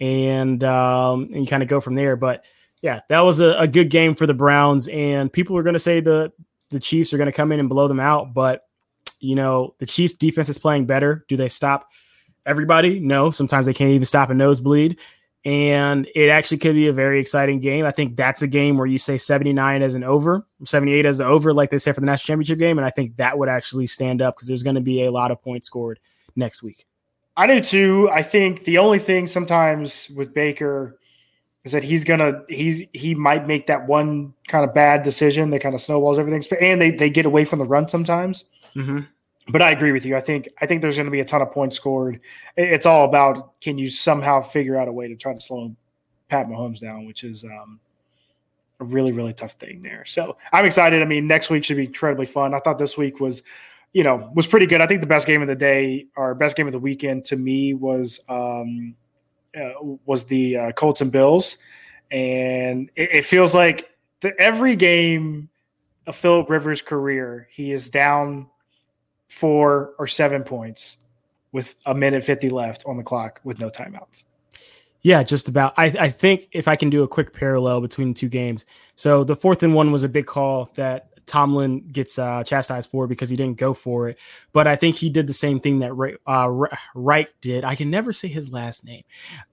and 0.00 0.62
um, 0.64 1.30
and 1.32 1.36
you 1.36 1.46
kind 1.46 1.62
of 1.62 1.68
go 1.68 1.80
from 1.80 1.94
there. 1.94 2.16
But 2.16 2.44
yeah, 2.82 3.00
that 3.08 3.20
was 3.20 3.40
a, 3.40 3.56
a 3.58 3.66
good 3.66 3.88
game 3.88 4.14
for 4.14 4.26
the 4.26 4.34
Browns, 4.34 4.88
and 4.88 5.32
people 5.32 5.56
are 5.56 5.62
going 5.62 5.74
to 5.74 5.78
say 5.78 6.00
the 6.00 6.32
the 6.70 6.80
Chiefs 6.80 7.14
are 7.14 7.16
going 7.16 7.26
to 7.26 7.32
come 7.32 7.52
in 7.52 7.60
and 7.60 7.68
blow 7.68 7.88
them 7.88 8.00
out, 8.00 8.34
but 8.34 8.66
you 9.20 9.34
know, 9.34 9.74
the 9.78 9.86
Chiefs 9.86 10.14
defense 10.14 10.48
is 10.48 10.58
playing 10.58 10.84
better. 10.84 11.24
Do 11.28 11.36
they 11.36 11.48
stop 11.48 11.88
everybody? 12.44 13.00
No. 13.00 13.30
Sometimes 13.30 13.64
they 13.64 13.72
can't 13.72 13.90
even 13.90 14.04
stop 14.04 14.28
a 14.28 14.34
nosebleed. 14.34 14.98
And 15.44 16.08
it 16.14 16.30
actually 16.30 16.58
could 16.58 16.74
be 16.74 16.88
a 16.88 16.92
very 16.92 17.20
exciting 17.20 17.60
game. 17.60 17.84
I 17.84 17.90
think 17.90 18.16
that's 18.16 18.40
a 18.40 18.48
game 18.48 18.78
where 18.78 18.86
you 18.86 18.96
say 18.96 19.18
79 19.18 19.82
as 19.82 19.94
an 19.94 20.02
over, 20.02 20.46
78 20.64 21.04
as 21.04 21.20
an 21.20 21.26
over, 21.26 21.52
like 21.52 21.68
they 21.68 21.76
say 21.76 21.92
for 21.92 22.00
the 22.00 22.06
national 22.06 22.32
championship 22.32 22.58
game. 22.58 22.78
And 22.78 22.86
I 22.86 22.90
think 22.90 23.16
that 23.16 23.38
would 23.38 23.50
actually 23.50 23.86
stand 23.86 24.22
up 24.22 24.36
because 24.36 24.48
there's 24.48 24.62
going 24.62 24.76
to 24.76 24.80
be 24.80 25.04
a 25.04 25.10
lot 25.10 25.30
of 25.30 25.42
points 25.42 25.66
scored 25.66 25.98
next 26.34 26.62
week. 26.62 26.86
I 27.36 27.46
do 27.46 27.60
too. 27.60 28.08
I 28.10 28.22
think 28.22 28.64
the 28.64 28.78
only 28.78 28.98
thing 28.98 29.26
sometimes 29.26 30.08
with 30.16 30.32
Baker 30.32 30.98
is 31.64 31.72
that 31.72 31.82
he's 31.82 32.04
gonna 32.04 32.42
he's 32.48 32.82
he 32.92 33.14
might 33.14 33.46
make 33.46 33.66
that 33.66 33.88
one 33.88 34.34
kind 34.48 34.64
of 34.64 34.72
bad 34.72 35.02
decision 35.02 35.50
that 35.50 35.60
kind 35.60 35.74
of 35.74 35.80
snowballs 35.80 36.18
everything, 36.18 36.44
and 36.60 36.80
they 36.80 36.92
they 36.92 37.10
get 37.10 37.26
away 37.26 37.44
from 37.44 37.58
the 37.58 37.64
run 37.64 37.88
sometimes. 37.88 38.44
Mm-hmm 38.76 39.00
but 39.48 39.60
I 39.60 39.70
agree 39.70 39.92
with 39.92 40.06
you. 40.06 40.16
I 40.16 40.20
think 40.20 40.48
I 40.60 40.66
think 40.66 40.80
there's 40.80 40.96
going 40.96 41.06
to 41.06 41.10
be 41.10 41.20
a 41.20 41.24
ton 41.24 41.42
of 41.42 41.52
points 41.52 41.76
scored. 41.76 42.20
It's 42.56 42.86
all 42.86 43.04
about 43.04 43.60
can 43.60 43.78
you 43.78 43.88
somehow 43.90 44.40
figure 44.40 44.76
out 44.76 44.88
a 44.88 44.92
way 44.92 45.08
to 45.08 45.16
try 45.16 45.34
to 45.34 45.40
slow 45.40 45.74
Pat 46.28 46.48
Mahomes 46.48 46.80
down, 46.80 47.06
which 47.06 47.24
is 47.24 47.44
um, 47.44 47.78
a 48.80 48.84
really 48.84 49.12
really 49.12 49.34
tough 49.34 49.52
thing 49.52 49.82
there. 49.82 50.04
So 50.06 50.36
I'm 50.52 50.64
excited. 50.64 51.02
I 51.02 51.04
mean, 51.04 51.26
next 51.26 51.50
week 51.50 51.64
should 51.64 51.76
be 51.76 51.86
incredibly 51.86 52.26
fun. 52.26 52.54
I 52.54 52.60
thought 52.60 52.78
this 52.78 52.96
week 52.96 53.20
was, 53.20 53.42
you 53.92 54.02
know, 54.02 54.30
was 54.34 54.46
pretty 54.46 54.66
good. 54.66 54.80
I 54.80 54.86
think 54.86 55.02
the 55.02 55.06
best 55.06 55.26
game 55.26 55.42
of 55.42 55.48
the 55.48 55.56
day 55.56 56.06
or 56.16 56.34
best 56.34 56.56
game 56.56 56.66
of 56.66 56.72
the 56.72 56.78
weekend 56.78 57.26
to 57.26 57.36
me 57.36 57.74
was 57.74 58.20
um, 58.28 58.94
uh, 59.54 59.72
was 60.06 60.24
the 60.24 60.56
uh, 60.56 60.72
Colts 60.72 61.02
and 61.02 61.12
Bills, 61.12 61.58
and 62.10 62.90
it, 62.96 63.10
it 63.12 63.24
feels 63.26 63.54
like 63.54 63.90
the, 64.20 64.38
every 64.40 64.74
game 64.74 65.50
of 66.06 66.16
Philip 66.16 66.48
Rivers' 66.48 66.82
career, 66.82 67.48
he 67.50 67.72
is 67.72 67.90
down 67.90 68.48
four 69.34 69.94
or 69.98 70.06
seven 70.06 70.44
points 70.44 70.98
with 71.50 71.74
a 71.86 71.94
minute 71.94 72.22
50 72.22 72.50
left 72.50 72.84
on 72.86 72.96
the 72.96 73.02
clock 73.02 73.40
with 73.42 73.60
no 73.60 73.68
timeouts. 73.68 74.22
Yeah, 75.02 75.22
just 75.22 75.48
about. 75.48 75.74
I, 75.76 75.86
I 75.98 76.08
think 76.08 76.48
if 76.52 76.68
I 76.68 76.76
can 76.76 76.88
do 76.88 77.02
a 77.02 77.08
quick 77.08 77.32
parallel 77.32 77.80
between 77.80 78.08
the 78.08 78.14
two 78.14 78.28
games. 78.28 78.64
So 78.96 79.24
the 79.24 79.36
fourth 79.36 79.62
and 79.62 79.74
one 79.74 79.92
was 79.92 80.02
a 80.02 80.08
big 80.08 80.26
call 80.26 80.70
that 80.74 81.08
Tomlin 81.26 81.80
gets 81.90 82.18
uh, 82.18 82.44
chastised 82.44 82.90
for 82.90 83.06
because 83.06 83.28
he 83.28 83.36
didn't 83.36 83.58
go 83.58 83.74
for 83.74 84.08
it. 84.08 84.18
But 84.52 84.66
I 84.66 84.76
think 84.76 84.96
he 84.96 85.10
did 85.10 85.26
the 85.26 85.34
same 85.34 85.60
thing 85.60 85.80
that 85.80 86.16
uh, 86.26 86.68
Reich 86.94 87.34
did. 87.40 87.64
I 87.64 87.74
can 87.74 87.90
never 87.90 88.12
say 88.12 88.28
his 88.28 88.52
last 88.52 88.84
name. 88.84 89.02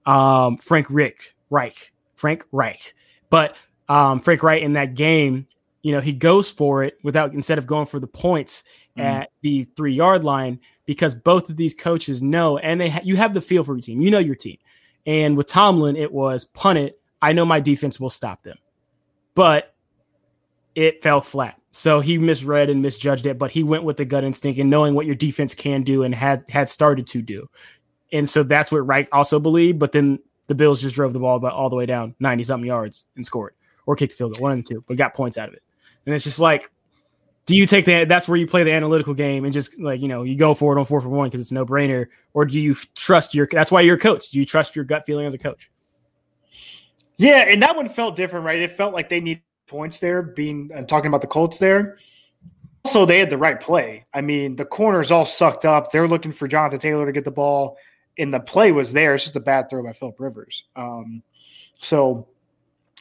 Um, 0.06 0.58
Frank 0.58 0.86
Rick 0.90 1.34
Reich, 1.50 1.92
Frank 2.14 2.44
Reich. 2.52 2.94
But 3.30 3.56
um, 3.88 4.20
Frank 4.20 4.42
Reich 4.42 4.62
in 4.62 4.74
that 4.74 4.94
game, 4.94 5.46
you 5.82 5.92
know, 5.92 6.00
he 6.00 6.12
goes 6.12 6.50
for 6.50 6.82
it 6.82 6.98
without 7.02 7.34
instead 7.34 7.58
of 7.58 7.66
going 7.66 7.86
for 7.86 7.98
the 7.98 8.06
points 8.06 8.64
mm. 8.96 9.02
at 9.02 9.30
the 9.42 9.64
three 9.76 9.92
yard 9.92 10.24
line 10.24 10.60
because 10.86 11.14
both 11.14 11.50
of 11.50 11.56
these 11.56 11.74
coaches 11.74 12.22
know 12.22 12.58
and 12.58 12.80
they 12.80 12.88
ha- 12.88 13.00
you 13.02 13.16
have 13.16 13.34
the 13.34 13.40
feel 13.40 13.64
for 13.64 13.74
your 13.74 13.80
team. 13.80 14.00
You 14.00 14.10
know 14.10 14.18
your 14.18 14.34
team. 14.34 14.58
And 15.06 15.36
with 15.36 15.48
Tomlin, 15.48 15.96
it 15.96 16.12
was 16.12 16.44
punt 16.44 16.78
it. 16.78 17.00
I 17.20 17.32
know 17.32 17.44
my 17.44 17.60
defense 17.60 17.98
will 17.98 18.10
stop 18.10 18.42
them, 18.42 18.56
but 19.34 19.74
it 20.74 21.02
fell 21.02 21.20
flat. 21.20 21.60
So 21.72 22.00
he 22.00 22.18
misread 22.18 22.70
and 22.70 22.82
misjudged 22.82 23.26
it, 23.26 23.38
but 23.38 23.50
he 23.50 23.62
went 23.62 23.84
with 23.84 23.96
the 23.96 24.04
gut 24.04 24.24
instinct 24.24 24.58
and 24.58 24.70
knowing 24.70 24.94
what 24.94 25.06
your 25.06 25.14
defense 25.14 25.54
can 25.54 25.82
do 25.82 26.02
and 26.02 26.14
had 26.14 26.44
had 26.48 26.68
started 26.68 27.06
to 27.08 27.22
do. 27.22 27.48
And 28.12 28.28
so 28.28 28.42
that's 28.42 28.70
what 28.70 28.86
Reich 28.86 29.08
also 29.10 29.40
believed. 29.40 29.78
But 29.78 29.92
then 29.92 30.18
the 30.46 30.54
Bills 30.54 30.82
just 30.82 30.94
drove 30.94 31.12
the 31.12 31.18
ball 31.18 31.36
about 31.36 31.54
all 31.54 31.70
the 31.70 31.76
way 31.76 31.86
down 31.86 32.14
90 32.20 32.44
something 32.44 32.66
yards 32.66 33.06
and 33.16 33.24
scored 33.24 33.54
or 33.86 33.96
kicked 33.96 34.12
the 34.12 34.16
field 34.16 34.34
goal, 34.34 34.42
one 34.42 34.52
of 34.52 34.58
the 34.58 34.74
two, 34.74 34.84
but 34.86 34.96
got 34.96 35.14
points 35.14 35.38
out 35.38 35.48
of 35.48 35.54
it. 35.54 35.62
And 36.06 36.14
it's 36.14 36.24
just 36.24 36.40
like 36.40 36.70
do 37.46 37.56
you 37.56 37.66
take 37.66 37.86
that? 37.86 38.08
That's 38.08 38.28
where 38.28 38.36
you 38.36 38.46
play 38.46 38.62
the 38.62 38.72
analytical 38.72 39.14
game 39.14 39.44
and 39.44 39.52
just 39.52 39.80
like 39.80 40.00
you 40.00 40.08
know 40.08 40.22
you 40.22 40.36
go 40.36 40.54
for 40.54 40.76
it 40.76 40.78
on 40.78 40.84
four 40.84 41.00
for 41.00 41.08
one 41.08 41.28
because 41.28 41.40
it's 41.40 41.52
no 41.52 41.66
brainer, 41.66 42.06
or 42.34 42.44
do 42.44 42.60
you 42.60 42.74
trust 42.94 43.34
your? 43.34 43.48
That's 43.50 43.72
why 43.72 43.80
you're 43.80 43.96
a 43.96 44.00
coach. 44.00 44.30
Do 44.30 44.38
you 44.38 44.44
trust 44.44 44.76
your 44.76 44.84
gut 44.84 45.04
feeling 45.06 45.26
as 45.26 45.34
a 45.34 45.38
coach? 45.38 45.70
Yeah, 47.16 47.44
and 47.48 47.60
that 47.62 47.76
one 47.76 47.88
felt 47.88 48.16
different, 48.16 48.44
right? 48.44 48.58
It 48.58 48.72
felt 48.72 48.94
like 48.94 49.08
they 49.08 49.20
need 49.20 49.42
points 49.66 49.98
there. 49.98 50.22
Being 50.22 50.70
and 50.72 50.88
talking 50.88 51.08
about 51.08 51.20
the 51.20 51.26
Colts 51.26 51.58
there. 51.58 51.98
Also, 52.84 53.06
they 53.06 53.18
had 53.18 53.30
the 53.30 53.38
right 53.38 53.60
play. 53.60 54.06
I 54.12 54.20
mean, 54.20 54.56
the 54.56 54.64
corners 54.64 55.10
all 55.10 55.24
sucked 55.24 55.64
up. 55.64 55.92
They're 55.92 56.08
looking 56.08 56.32
for 56.32 56.48
Jonathan 56.48 56.80
Taylor 56.80 57.06
to 57.06 57.12
get 57.12 57.24
the 57.24 57.30
ball, 57.30 57.76
and 58.18 58.32
the 58.32 58.40
play 58.40 58.72
was 58.72 58.92
there. 58.92 59.14
It's 59.14 59.24
just 59.24 59.36
a 59.36 59.40
bad 59.40 59.68
throw 59.68 59.82
by 59.82 59.92
Philip 59.92 60.18
Rivers. 60.18 60.64
Um, 60.74 61.22
so, 61.80 62.28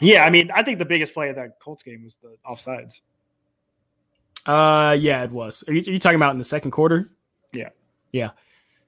yeah, 0.01 0.25
I 0.25 0.29
mean, 0.29 0.51
I 0.53 0.63
think 0.63 0.79
the 0.79 0.85
biggest 0.85 1.13
play 1.13 1.29
of 1.29 1.35
that 1.35 1.59
Colts 1.59 1.83
game 1.83 2.03
was 2.03 2.17
the 2.17 2.35
offsides. 2.45 3.01
Uh, 4.45 4.97
yeah, 4.99 5.23
it 5.23 5.31
was. 5.31 5.63
Are 5.67 5.73
you, 5.73 5.81
are 5.81 5.93
you 5.93 5.99
talking 5.99 6.15
about 6.15 6.31
in 6.31 6.37
the 6.37 6.43
second 6.43 6.71
quarter? 6.71 7.09
Yeah, 7.53 7.69
yeah, 8.11 8.31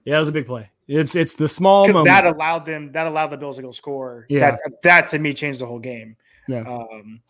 yeah. 0.03 0.13
That 0.13 0.19
was 0.19 0.29
a 0.29 0.33
big 0.33 0.47
play. 0.47 0.69
It's 0.87 1.15
it's 1.15 1.35
the 1.35 1.47
small 1.47 1.87
moment 1.87 2.07
that 2.07 2.25
allowed 2.25 2.65
them 2.65 2.91
that 2.91 3.07
allowed 3.07 3.27
the 3.27 3.37
Bills 3.37 3.55
to 3.57 3.61
go 3.61 3.71
score. 3.71 4.25
Yeah, 4.29 4.51
that, 4.51 4.81
that 4.81 5.07
to 5.07 5.19
me 5.19 5.33
changed 5.33 5.61
the 5.61 5.65
whole 5.65 5.79
game. 5.79 6.15
Yeah. 6.47 6.61
Um, 6.61 7.21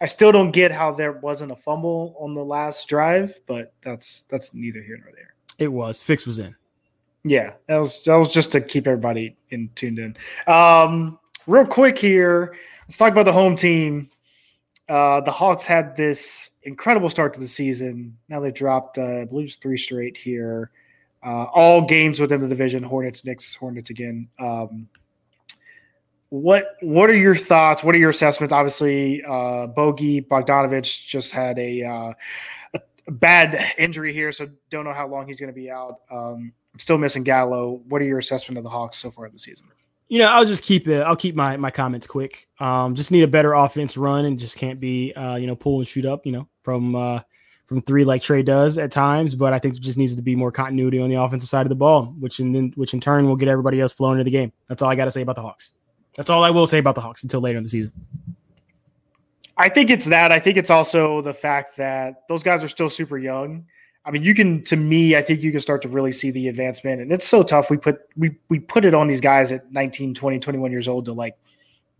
I 0.00 0.06
still 0.06 0.32
don't 0.32 0.50
get 0.50 0.72
how 0.72 0.92
there 0.92 1.12
wasn't 1.12 1.52
a 1.52 1.56
fumble 1.56 2.16
on 2.18 2.34
the 2.34 2.44
last 2.44 2.88
drive, 2.88 3.38
but 3.46 3.72
that's 3.80 4.24
that's 4.28 4.52
neither 4.54 4.82
here 4.82 4.98
nor 4.98 5.12
there. 5.14 5.34
It 5.58 5.68
was. 5.68 6.02
Fix 6.02 6.26
was 6.26 6.38
in. 6.38 6.54
Yeah, 7.24 7.54
that 7.66 7.78
was 7.78 8.02
that 8.04 8.14
was 8.16 8.32
just 8.32 8.52
to 8.52 8.60
keep 8.60 8.86
everybody 8.86 9.36
in 9.50 9.70
tuned 9.74 9.98
in. 9.98 10.16
Um, 10.52 11.18
real 11.46 11.64
quick 11.64 11.98
here, 11.98 12.56
let's 12.86 12.96
talk 12.96 13.12
about 13.12 13.24
the 13.24 13.32
home 13.32 13.56
team. 13.56 14.10
Uh, 14.88 15.20
the 15.20 15.32
Hawks 15.32 15.64
had 15.64 15.96
this 15.96 16.50
incredible 16.62 17.08
start 17.08 17.34
to 17.34 17.40
the 17.40 17.48
season. 17.48 18.16
Now 18.28 18.40
they've 18.40 18.54
dropped, 18.54 18.98
uh, 18.98 19.22
I 19.22 19.24
believe, 19.24 19.46
it's 19.46 19.56
three 19.56 19.78
straight 19.78 20.16
here. 20.16 20.70
Uh, 21.24 21.44
all 21.54 21.82
games 21.82 22.20
within 22.20 22.40
the 22.40 22.46
division: 22.46 22.82
Hornets, 22.82 23.24
Knicks, 23.24 23.54
Hornets 23.54 23.90
again. 23.90 24.28
Um, 24.38 24.88
what 26.28 26.76
What 26.80 27.10
are 27.10 27.16
your 27.16 27.34
thoughts? 27.34 27.82
What 27.82 27.94
are 27.96 27.98
your 27.98 28.10
assessments? 28.10 28.52
Obviously, 28.52 29.24
uh, 29.24 29.66
Bogey 29.66 30.22
Bogdanovic 30.22 31.04
just 31.04 31.32
had 31.32 31.58
a, 31.58 31.82
uh, 31.82 32.12
a, 32.74 33.10
bad 33.10 33.74
injury 33.78 34.12
here, 34.12 34.30
so 34.30 34.48
don't 34.70 34.84
know 34.84 34.92
how 34.92 35.08
long 35.08 35.26
he's 35.26 35.40
going 35.40 35.52
to 35.52 35.58
be 35.58 35.70
out. 35.70 36.00
Um, 36.10 36.52
still 36.78 36.98
missing 36.98 37.24
Gallo. 37.24 37.80
What 37.88 38.02
are 38.02 38.04
your 38.04 38.18
assessment 38.18 38.58
of 38.58 38.64
the 38.64 38.70
Hawks 38.70 38.98
so 38.98 39.10
far 39.10 39.26
in 39.26 39.32
the 39.32 39.38
season? 39.38 39.66
You 40.08 40.20
know, 40.20 40.26
I'll 40.26 40.44
just 40.44 40.62
keep 40.62 40.86
it. 40.86 41.00
I'll 41.00 41.16
keep 41.16 41.34
my 41.34 41.56
my 41.56 41.70
comments 41.70 42.06
quick. 42.06 42.46
Um, 42.60 42.94
just 42.94 43.10
need 43.10 43.22
a 43.22 43.28
better 43.28 43.54
offense 43.54 43.96
run, 43.96 44.24
and 44.24 44.38
just 44.38 44.56
can't 44.56 44.78
be, 44.78 45.12
uh, 45.14 45.36
you 45.36 45.46
know, 45.46 45.56
pull 45.56 45.78
and 45.78 45.86
shoot 45.86 46.04
up, 46.04 46.24
you 46.26 46.32
know, 46.32 46.48
from 46.62 46.94
uh, 46.94 47.20
from 47.66 47.82
three 47.82 48.04
like 48.04 48.22
Trae 48.22 48.44
does 48.44 48.78
at 48.78 48.92
times. 48.92 49.34
But 49.34 49.52
I 49.52 49.58
think 49.58 49.74
it 49.74 49.80
just 49.80 49.98
needs 49.98 50.14
to 50.14 50.22
be 50.22 50.36
more 50.36 50.52
continuity 50.52 51.00
on 51.00 51.08
the 51.08 51.16
offensive 51.16 51.48
side 51.48 51.66
of 51.66 51.70
the 51.70 51.74
ball, 51.76 52.14
which 52.20 52.38
in 52.38 52.72
which 52.76 52.94
in 52.94 53.00
turn 53.00 53.26
will 53.26 53.36
get 53.36 53.48
everybody 53.48 53.80
else 53.80 53.92
flowing 53.92 54.18
into 54.18 54.24
the 54.24 54.30
game. 54.30 54.52
That's 54.68 54.80
all 54.80 54.90
I 54.90 54.94
got 54.94 55.06
to 55.06 55.10
say 55.10 55.22
about 55.22 55.34
the 55.34 55.42
Hawks. 55.42 55.72
That's 56.16 56.30
all 56.30 56.44
I 56.44 56.50
will 56.50 56.66
say 56.66 56.78
about 56.78 56.94
the 56.94 57.00
Hawks 57.00 57.24
until 57.24 57.40
later 57.40 57.58
in 57.58 57.64
the 57.64 57.68
season. 57.68 57.92
I 59.56 59.68
think 59.68 59.90
it's 59.90 60.06
that. 60.06 60.32
I 60.32 60.38
think 60.38 60.56
it's 60.56 60.70
also 60.70 61.20
the 61.22 61.34
fact 61.34 61.76
that 61.78 62.28
those 62.28 62.42
guys 62.42 62.62
are 62.62 62.68
still 62.68 62.90
super 62.90 63.18
young 63.18 63.66
I 64.06 64.12
mean, 64.12 64.22
you 64.22 64.34
can 64.34 64.62
to 64.64 64.76
me, 64.76 65.16
I 65.16 65.22
think 65.22 65.42
you 65.42 65.50
can 65.50 65.60
start 65.60 65.82
to 65.82 65.88
really 65.88 66.12
see 66.12 66.30
the 66.30 66.46
advancement. 66.46 67.02
And 67.02 67.12
it's 67.12 67.26
so 67.26 67.42
tough. 67.42 67.70
We 67.70 67.76
put 67.76 67.98
we 68.16 68.36
we 68.48 68.60
put 68.60 68.84
it 68.84 68.94
on 68.94 69.08
these 69.08 69.20
guys 69.20 69.50
at 69.50 69.70
19, 69.72 70.14
20, 70.14 70.38
21 70.38 70.70
years 70.70 70.86
old 70.86 71.06
to 71.06 71.12
like 71.12 71.36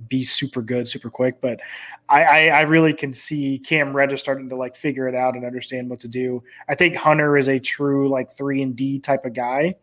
be 0.09 0.23
super 0.23 0.62
good, 0.62 0.87
super 0.87 1.11
quick. 1.11 1.40
But 1.40 1.61
I, 2.09 2.23
I, 2.23 2.47
I 2.49 2.61
really 2.62 2.92
can 2.92 3.12
see 3.12 3.59
Cam 3.59 3.95
Reddish 3.95 4.21
starting 4.21 4.49
to 4.51 4.57
like 4.57 4.77
figure 4.77 5.09
it 5.09 5.16
out 5.16 5.35
and 5.35 5.45
understand 5.45 5.90
what 5.90 5.99
to 6.01 6.09
do. 6.09 6.45
I 6.69 6.77
think 6.77 6.95
Hunter 6.95 7.37
is 7.37 7.49
a 7.49 7.59
true 7.59 8.09
like 8.09 8.31
three 8.31 8.62
and 8.62 8.77
D 8.77 9.01
type 9.01 9.25
of 9.25 9.33
guy 9.33 9.75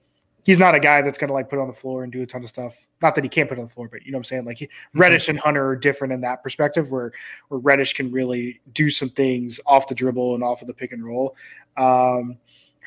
he's 0.43 0.59
not 0.59 0.75
a 0.75 0.79
guy 0.79 1.01
that's 1.01 1.17
going 1.17 1.29
to 1.29 1.33
like 1.33 1.49
put 1.49 1.59
on 1.59 1.67
the 1.67 1.73
floor 1.73 2.03
and 2.03 2.11
do 2.11 2.21
a 2.21 2.25
ton 2.25 2.43
of 2.43 2.49
stuff. 2.49 2.87
Not 3.01 3.15
that 3.15 3.23
he 3.23 3.29
can't 3.29 3.49
put 3.49 3.57
on 3.57 3.65
the 3.65 3.71
floor, 3.71 3.87
but 3.87 4.05
you 4.05 4.11
know 4.11 4.17
what 4.17 4.21
I'm 4.21 4.23
saying? 4.25 4.45
Like 4.45 4.57
he, 4.57 4.65
mm-hmm. 4.65 4.99
Reddish 4.99 5.29
and 5.29 5.39
Hunter 5.39 5.65
are 5.65 5.75
different 5.75 6.13
in 6.13 6.21
that 6.21 6.43
perspective 6.43 6.91
where, 6.91 7.11
where 7.47 7.59
Reddish 7.59 7.93
can 7.93 8.11
really 8.11 8.61
do 8.73 8.89
some 8.89 9.09
things 9.09 9.59
off 9.65 9.87
the 9.87 9.95
dribble 9.95 10.35
and 10.35 10.43
off 10.43 10.61
of 10.61 10.67
the 10.67 10.73
pick 10.73 10.91
and 10.91 11.03
roll. 11.03 11.35
Um, 11.77 12.37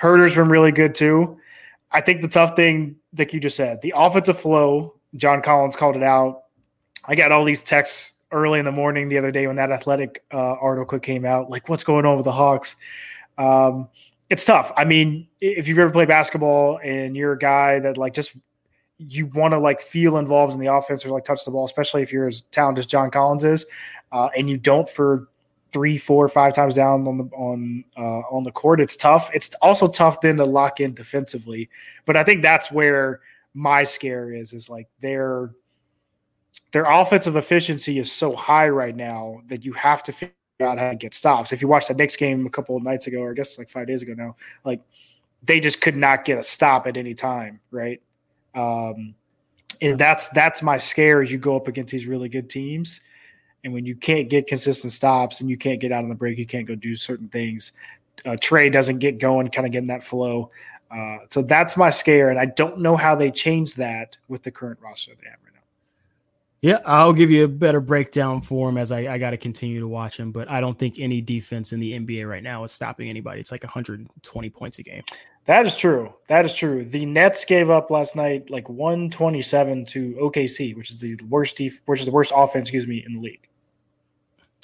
Huerter's 0.00 0.34
been 0.34 0.48
really 0.48 0.72
good 0.72 0.94
too. 0.94 1.38
I 1.90 2.00
think 2.00 2.20
the 2.20 2.28
tough 2.28 2.56
thing, 2.56 2.96
like 3.16 3.32
you 3.32 3.40
just 3.40 3.56
said, 3.56 3.80
the 3.80 3.94
offensive 3.96 4.38
flow, 4.38 4.94
John 5.14 5.40
Collins 5.40 5.76
called 5.76 5.96
it 5.96 6.02
out. 6.02 6.42
I 7.06 7.14
got 7.14 7.32
all 7.32 7.44
these 7.44 7.62
texts 7.62 8.14
early 8.32 8.58
in 8.58 8.64
the 8.64 8.72
morning 8.72 9.08
the 9.08 9.18
other 9.18 9.30
day 9.30 9.46
when 9.46 9.56
that 9.56 9.70
athletic 9.70 10.24
uh, 10.32 10.54
article 10.54 10.98
came 10.98 11.24
out, 11.24 11.48
like 11.48 11.68
what's 11.68 11.84
going 11.84 12.04
on 12.04 12.16
with 12.16 12.24
the 12.24 12.32
Hawks. 12.32 12.76
Um, 13.38 13.88
it's 14.28 14.44
tough. 14.44 14.72
I 14.76 14.84
mean, 14.84 15.28
if 15.40 15.68
you've 15.68 15.78
ever 15.78 15.90
played 15.90 16.08
basketball 16.08 16.80
and 16.82 17.16
you're 17.16 17.32
a 17.32 17.38
guy 17.38 17.78
that 17.78 17.96
like 17.96 18.14
just 18.14 18.36
you 18.98 19.26
want 19.26 19.52
to 19.52 19.58
like 19.58 19.80
feel 19.80 20.16
involved 20.16 20.54
in 20.54 20.60
the 20.60 20.72
offense 20.72 21.04
or 21.04 21.10
like 21.10 21.24
touch 21.24 21.44
the 21.44 21.50
ball, 21.50 21.64
especially 21.64 22.02
if 22.02 22.12
you're 22.12 22.28
as 22.28 22.42
talented 22.50 22.80
as 22.80 22.86
John 22.86 23.10
Collins 23.10 23.44
is, 23.44 23.66
uh, 24.12 24.28
and 24.36 24.48
you 24.48 24.56
don't 24.56 24.88
for 24.88 25.28
three, 25.72 25.98
four, 25.98 26.28
five 26.28 26.54
times 26.54 26.74
down 26.74 27.06
on 27.06 27.18
the 27.18 27.24
on 27.36 27.84
uh, 27.96 28.22
on 28.30 28.42
the 28.42 28.50
court, 28.50 28.80
it's 28.80 28.96
tough. 28.96 29.30
It's 29.34 29.54
also 29.56 29.86
tough 29.88 30.20
then 30.20 30.36
to 30.38 30.44
lock 30.44 30.80
in 30.80 30.94
defensively. 30.94 31.68
But 32.04 32.16
I 32.16 32.24
think 32.24 32.42
that's 32.42 32.72
where 32.72 33.20
my 33.54 33.84
scare 33.84 34.32
is. 34.32 34.52
Is 34.52 34.70
like 34.70 34.88
their 35.00 35.50
their 36.72 36.84
offensive 36.84 37.36
efficiency 37.36 37.98
is 37.98 38.10
so 38.10 38.34
high 38.34 38.68
right 38.68 38.96
now 38.96 39.42
that 39.46 39.64
you 39.64 39.72
have 39.74 40.02
to 40.04 40.12
out 40.60 40.78
how 40.78 40.90
to 40.90 40.96
get 40.96 41.14
stops. 41.14 41.52
If 41.52 41.60
you 41.60 41.68
watch 41.68 41.88
the 41.88 41.94
Knicks 41.94 42.16
game 42.16 42.46
a 42.46 42.50
couple 42.50 42.76
of 42.76 42.82
nights 42.82 43.06
ago, 43.06 43.20
or 43.20 43.30
I 43.30 43.34
guess 43.34 43.58
like 43.58 43.68
five 43.68 43.86
days 43.86 44.02
ago 44.02 44.14
now, 44.16 44.36
like 44.64 44.80
they 45.42 45.60
just 45.60 45.80
could 45.80 45.96
not 45.96 46.24
get 46.24 46.38
a 46.38 46.42
stop 46.42 46.86
at 46.86 46.96
any 46.96 47.14
time, 47.14 47.60
right? 47.70 48.00
Um, 48.54 49.14
and 49.82 49.98
that's 49.98 50.28
that's 50.28 50.62
my 50.62 50.78
scare 50.78 51.22
as 51.22 51.30
you 51.30 51.38
go 51.38 51.56
up 51.56 51.68
against 51.68 51.92
these 51.92 52.06
really 52.06 52.28
good 52.28 52.48
teams. 52.48 53.00
And 53.64 53.72
when 53.72 53.84
you 53.84 53.96
can't 53.96 54.30
get 54.30 54.46
consistent 54.46 54.92
stops 54.92 55.40
and 55.40 55.50
you 55.50 55.56
can't 55.56 55.80
get 55.80 55.92
out 55.92 56.04
on 56.04 56.08
the 56.08 56.14
break, 56.14 56.38
you 56.38 56.46
can't 56.46 56.66
go 56.66 56.74
do 56.74 56.94
certain 56.94 57.28
things. 57.28 57.72
Uh, 58.24 58.30
Trae 58.30 58.72
doesn't 58.72 58.98
get 58.98 59.18
going, 59.18 59.48
kind 59.48 59.66
of 59.66 59.72
getting 59.72 59.88
that 59.88 60.04
flow. 60.04 60.50
Uh, 60.90 61.18
so 61.30 61.42
that's 61.42 61.76
my 61.76 61.90
scare, 61.90 62.30
and 62.30 62.38
I 62.38 62.46
don't 62.46 62.78
know 62.78 62.96
how 62.96 63.14
they 63.16 63.30
change 63.30 63.74
that 63.74 64.16
with 64.28 64.42
the 64.44 64.52
current 64.52 64.78
roster 64.80 65.12
they 65.20 65.28
have. 65.28 65.38
Yeah, 66.62 66.78
I'll 66.86 67.12
give 67.12 67.30
you 67.30 67.44
a 67.44 67.48
better 67.48 67.80
breakdown 67.80 68.40
for 68.40 68.68
him 68.68 68.78
as 68.78 68.90
I, 68.90 69.00
I 69.14 69.18
got 69.18 69.30
to 69.30 69.36
continue 69.36 69.78
to 69.80 69.88
watch 69.88 70.18
him, 70.18 70.32
but 70.32 70.50
I 70.50 70.60
don't 70.60 70.78
think 70.78 70.98
any 70.98 71.20
defense 71.20 71.72
in 71.72 71.80
the 71.80 71.92
NBA 71.92 72.28
right 72.28 72.42
now 72.42 72.64
is 72.64 72.72
stopping 72.72 73.10
anybody. 73.10 73.40
It's 73.40 73.52
like 73.52 73.62
120 73.62 74.50
points 74.50 74.78
a 74.78 74.82
game. 74.82 75.02
That 75.44 75.66
is 75.66 75.76
true. 75.76 76.12
That 76.28 76.44
is 76.44 76.54
true. 76.54 76.84
The 76.84 77.06
Nets 77.06 77.44
gave 77.44 77.70
up 77.70 77.90
last 77.90 78.16
night 78.16 78.50
like 78.50 78.68
127 78.68 79.84
to 79.86 80.14
OKC, 80.14 80.76
which 80.76 80.90
is 80.90 80.98
the 80.98 81.16
worst 81.28 81.56
def- 81.56 81.82
which 81.86 82.00
is 82.00 82.06
the 82.06 82.12
worst 82.12 82.32
offense, 82.34 82.68
excuse 82.68 82.86
me, 82.86 83.04
in 83.06 83.12
the 83.12 83.20
league. 83.20 83.46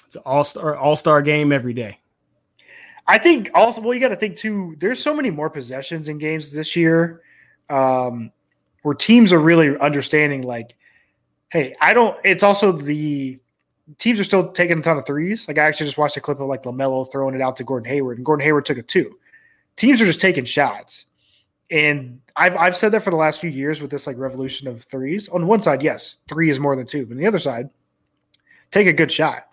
It's 0.07 0.17
an 0.17 0.23
all-star 0.25 0.77
all-star 0.77 1.23
game 1.23 1.53
every 1.53 1.73
day. 1.73 2.01
I 3.07 3.19
think 3.19 3.51
also 3.55 3.81
well 3.81 3.95
you 3.95 4.01
got 4.01 4.09
to 4.09 4.17
think 4.17 4.37
too 4.37 4.77
there's 4.79 5.01
so 5.01 5.15
many 5.15 5.31
more 5.31 5.51
possessions 5.51 6.09
in 6.09 6.19
games 6.19 6.53
this 6.53 6.77
year 6.77 7.23
um 7.69 8.31
where 8.83 8.95
teams 8.95 9.33
are 9.33 9.41
really 9.41 9.77
understanding 9.79 10.43
like 10.43 10.77
hey, 11.53 11.77
I 11.81 11.95
don't 11.95 12.19
it's 12.25 12.43
also 12.43 12.73
the 12.73 13.39
teams 13.99 14.19
are 14.19 14.25
still 14.25 14.51
taking 14.51 14.79
a 14.79 14.83
ton 14.83 14.99
of 14.99 15.07
threes. 15.07 15.47
Like 15.47 15.59
I 15.59 15.65
actually 15.65 15.87
just 15.87 15.99
watched 15.99 16.17
a 16.17 16.21
clip 16.21 16.41
of 16.41 16.49
like 16.49 16.63
LaMelo 16.63 17.11
throwing 17.13 17.35
it 17.35 17.43
out 17.43 17.57
to 17.57 17.65
Gordon 17.65 17.89
Hayward 17.89 18.17
and 18.17 18.27
Gordon 18.27 18.45
Hayward 18.45 18.65
took 18.65 18.79
a 18.79 18.83
two 18.83 19.19
teams 19.77 20.01
are 20.01 20.07
just 20.07 20.21
taking 20.21 20.45
shots. 20.45 21.07
And 21.71 22.21
I've 22.37 22.57
I've 22.57 22.77
said 22.77 22.93
that 22.93 23.03
for 23.03 23.11
the 23.11 23.17
last 23.17 23.41
few 23.41 23.51
years 23.51 23.81
with 23.81 23.91
this 23.91 24.07
like 24.07 24.19
revolution 24.19 24.69
of 24.69 24.83
threes. 24.83 25.29
On 25.29 25.47
one 25.47 25.63
side, 25.63 25.83
yes, 25.83 26.19
three 26.29 26.51
is 26.51 26.61
more 26.61 26.77
than 26.77 26.87
two, 26.87 27.07
but 27.07 27.13
on 27.13 27.19
the 27.19 27.27
other 27.27 27.39
side, 27.39 27.71
take 28.71 28.87
a 28.87 28.93
good 28.93 29.11
shot. 29.11 29.49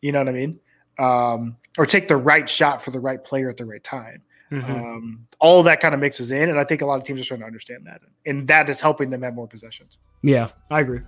You 0.00 0.12
know 0.12 0.20
what 0.20 0.28
I 0.28 0.32
mean? 0.32 0.60
Um, 0.98 1.56
or 1.76 1.86
take 1.86 2.06
the 2.06 2.16
right 2.16 2.48
shot 2.48 2.80
for 2.80 2.92
the 2.92 3.00
right 3.00 3.22
player 3.22 3.48
at 3.48 3.56
the 3.56 3.64
right 3.64 3.82
time. 3.82 4.22
Mm-hmm. 4.52 4.72
Um, 4.72 5.26
all 5.40 5.62
that 5.64 5.80
kind 5.80 5.94
of 5.94 6.00
mixes 6.00 6.30
in, 6.30 6.48
and 6.48 6.60
I 6.60 6.64
think 6.64 6.82
a 6.82 6.86
lot 6.86 6.98
of 6.98 7.04
teams 7.04 7.20
are 7.20 7.24
starting 7.24 7.42
to 7.42 7.46
understand 7.46 7.86
that, 7.86 8.02
and 8.24 8.46
that 8.46 8.70
is 8.70 8.80
helping 8.80 9.10
them 9.10 9.22
have 9.22 9.34
more 9.34 9.48
possessions. 9.48 9.98
Yeah, 10.22 10.48
I 10.70 10.80
agree. 10.80 11.00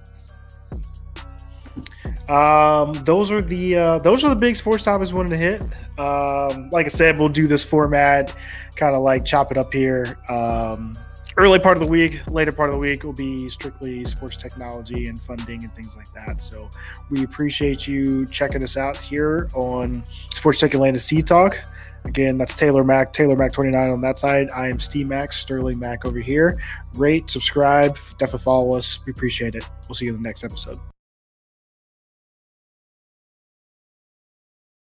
Um, 2.29 2.93
those 3.05 3.31
are 3.31 3.41
the 3.41 3.77
uh, 3.77 3.99
those 4.01 4.25
are 4.25 4.31
the 4.31 4.41
big 4.41 4.57
sports 4.57 4.83
topics 4.83 5.13
we 5.13 5.19
wanted 5.19 5.31
to 5.31 5.37
hit. 5.37 5.63
Um, 5.99 6.71
like 6.71 6.87
I 6.87 6.89
said, 6.89 7.19
we'll 7.19 7.29
do 7.29 7.47
this 7.47 7.65
format, 7.65 8.35
kind 8.77 8.97
of 8.97 9.03
like 9.03 9.25
chop 9.25 9.53
it 9.53 9.59
up 9.59 9.73
here. 9.73 10.19
Um, 10.29 10.93
early 11.37 11.59
part 11.59 11.77
of 11.77 11.83
the 11.83 11.89
week, 11.89 12.21
later 12.29 12.51
part 12.51 12.71
of 12.71 12.75
the 12.75 12.81
week 12.81 13.05
will 13.05 13.13
be 13.13 13.49
strictly 13.49 14.05
sports 14.05 14.37
technology 14.37 15.07
and 15.07 15.19
funding 15.19 15.63
and 15.63 15.73
things 15.75 15.95
like 15.97 16.11
that. 16.13 16.41
So 16.41 16.69
we 17.11 17.25
appreciate 17.25 17.87
you 17.87 18.27
checking 18.27 18.63
us 18.63 18.77
out 18.77 18.97
here 18.97 19.49
on 19.55 19.95
Sports 19.95 20.61
Tech 20.61 20.75
Atlanta 20.75 20.99
Seed 20.99 21.27
Talk. 21.27 21.59
Again, 22.07 22.39
that's 22.39 22.55
Taylor 22.55 22.85
Mack, 22.85 23.13
Taylor 23.13 23.35
Mack 23.37 23.53
29 23.53 23.91
on 23.91 24.01
that 24.03 24.19
side. 24.19 24.49
I 24.55 24.69
am 24.69 24.79
Steve 24.79 25.09
Mack, 25.09 25.33
Sterling 25.33 25.79
Mack 25.79 26.05
over 26.05 26.21
here. 26.21 26.59
Rate, 26.97 27.29
subscribe, 27.29 27.97
definitely 28.19 28.45
follow 28.45 28.77
us. 28.77 29.05
We 29.07 29.13
appreciate 29.13 29.57
it. 29.57 29.69
We'll 29.89 29.97
see 29.97 30.07
you 30.07 30.15
in 30.15 30.23
the 30.23 30.27
next 30.27 30.45
episode. 30.45 30.79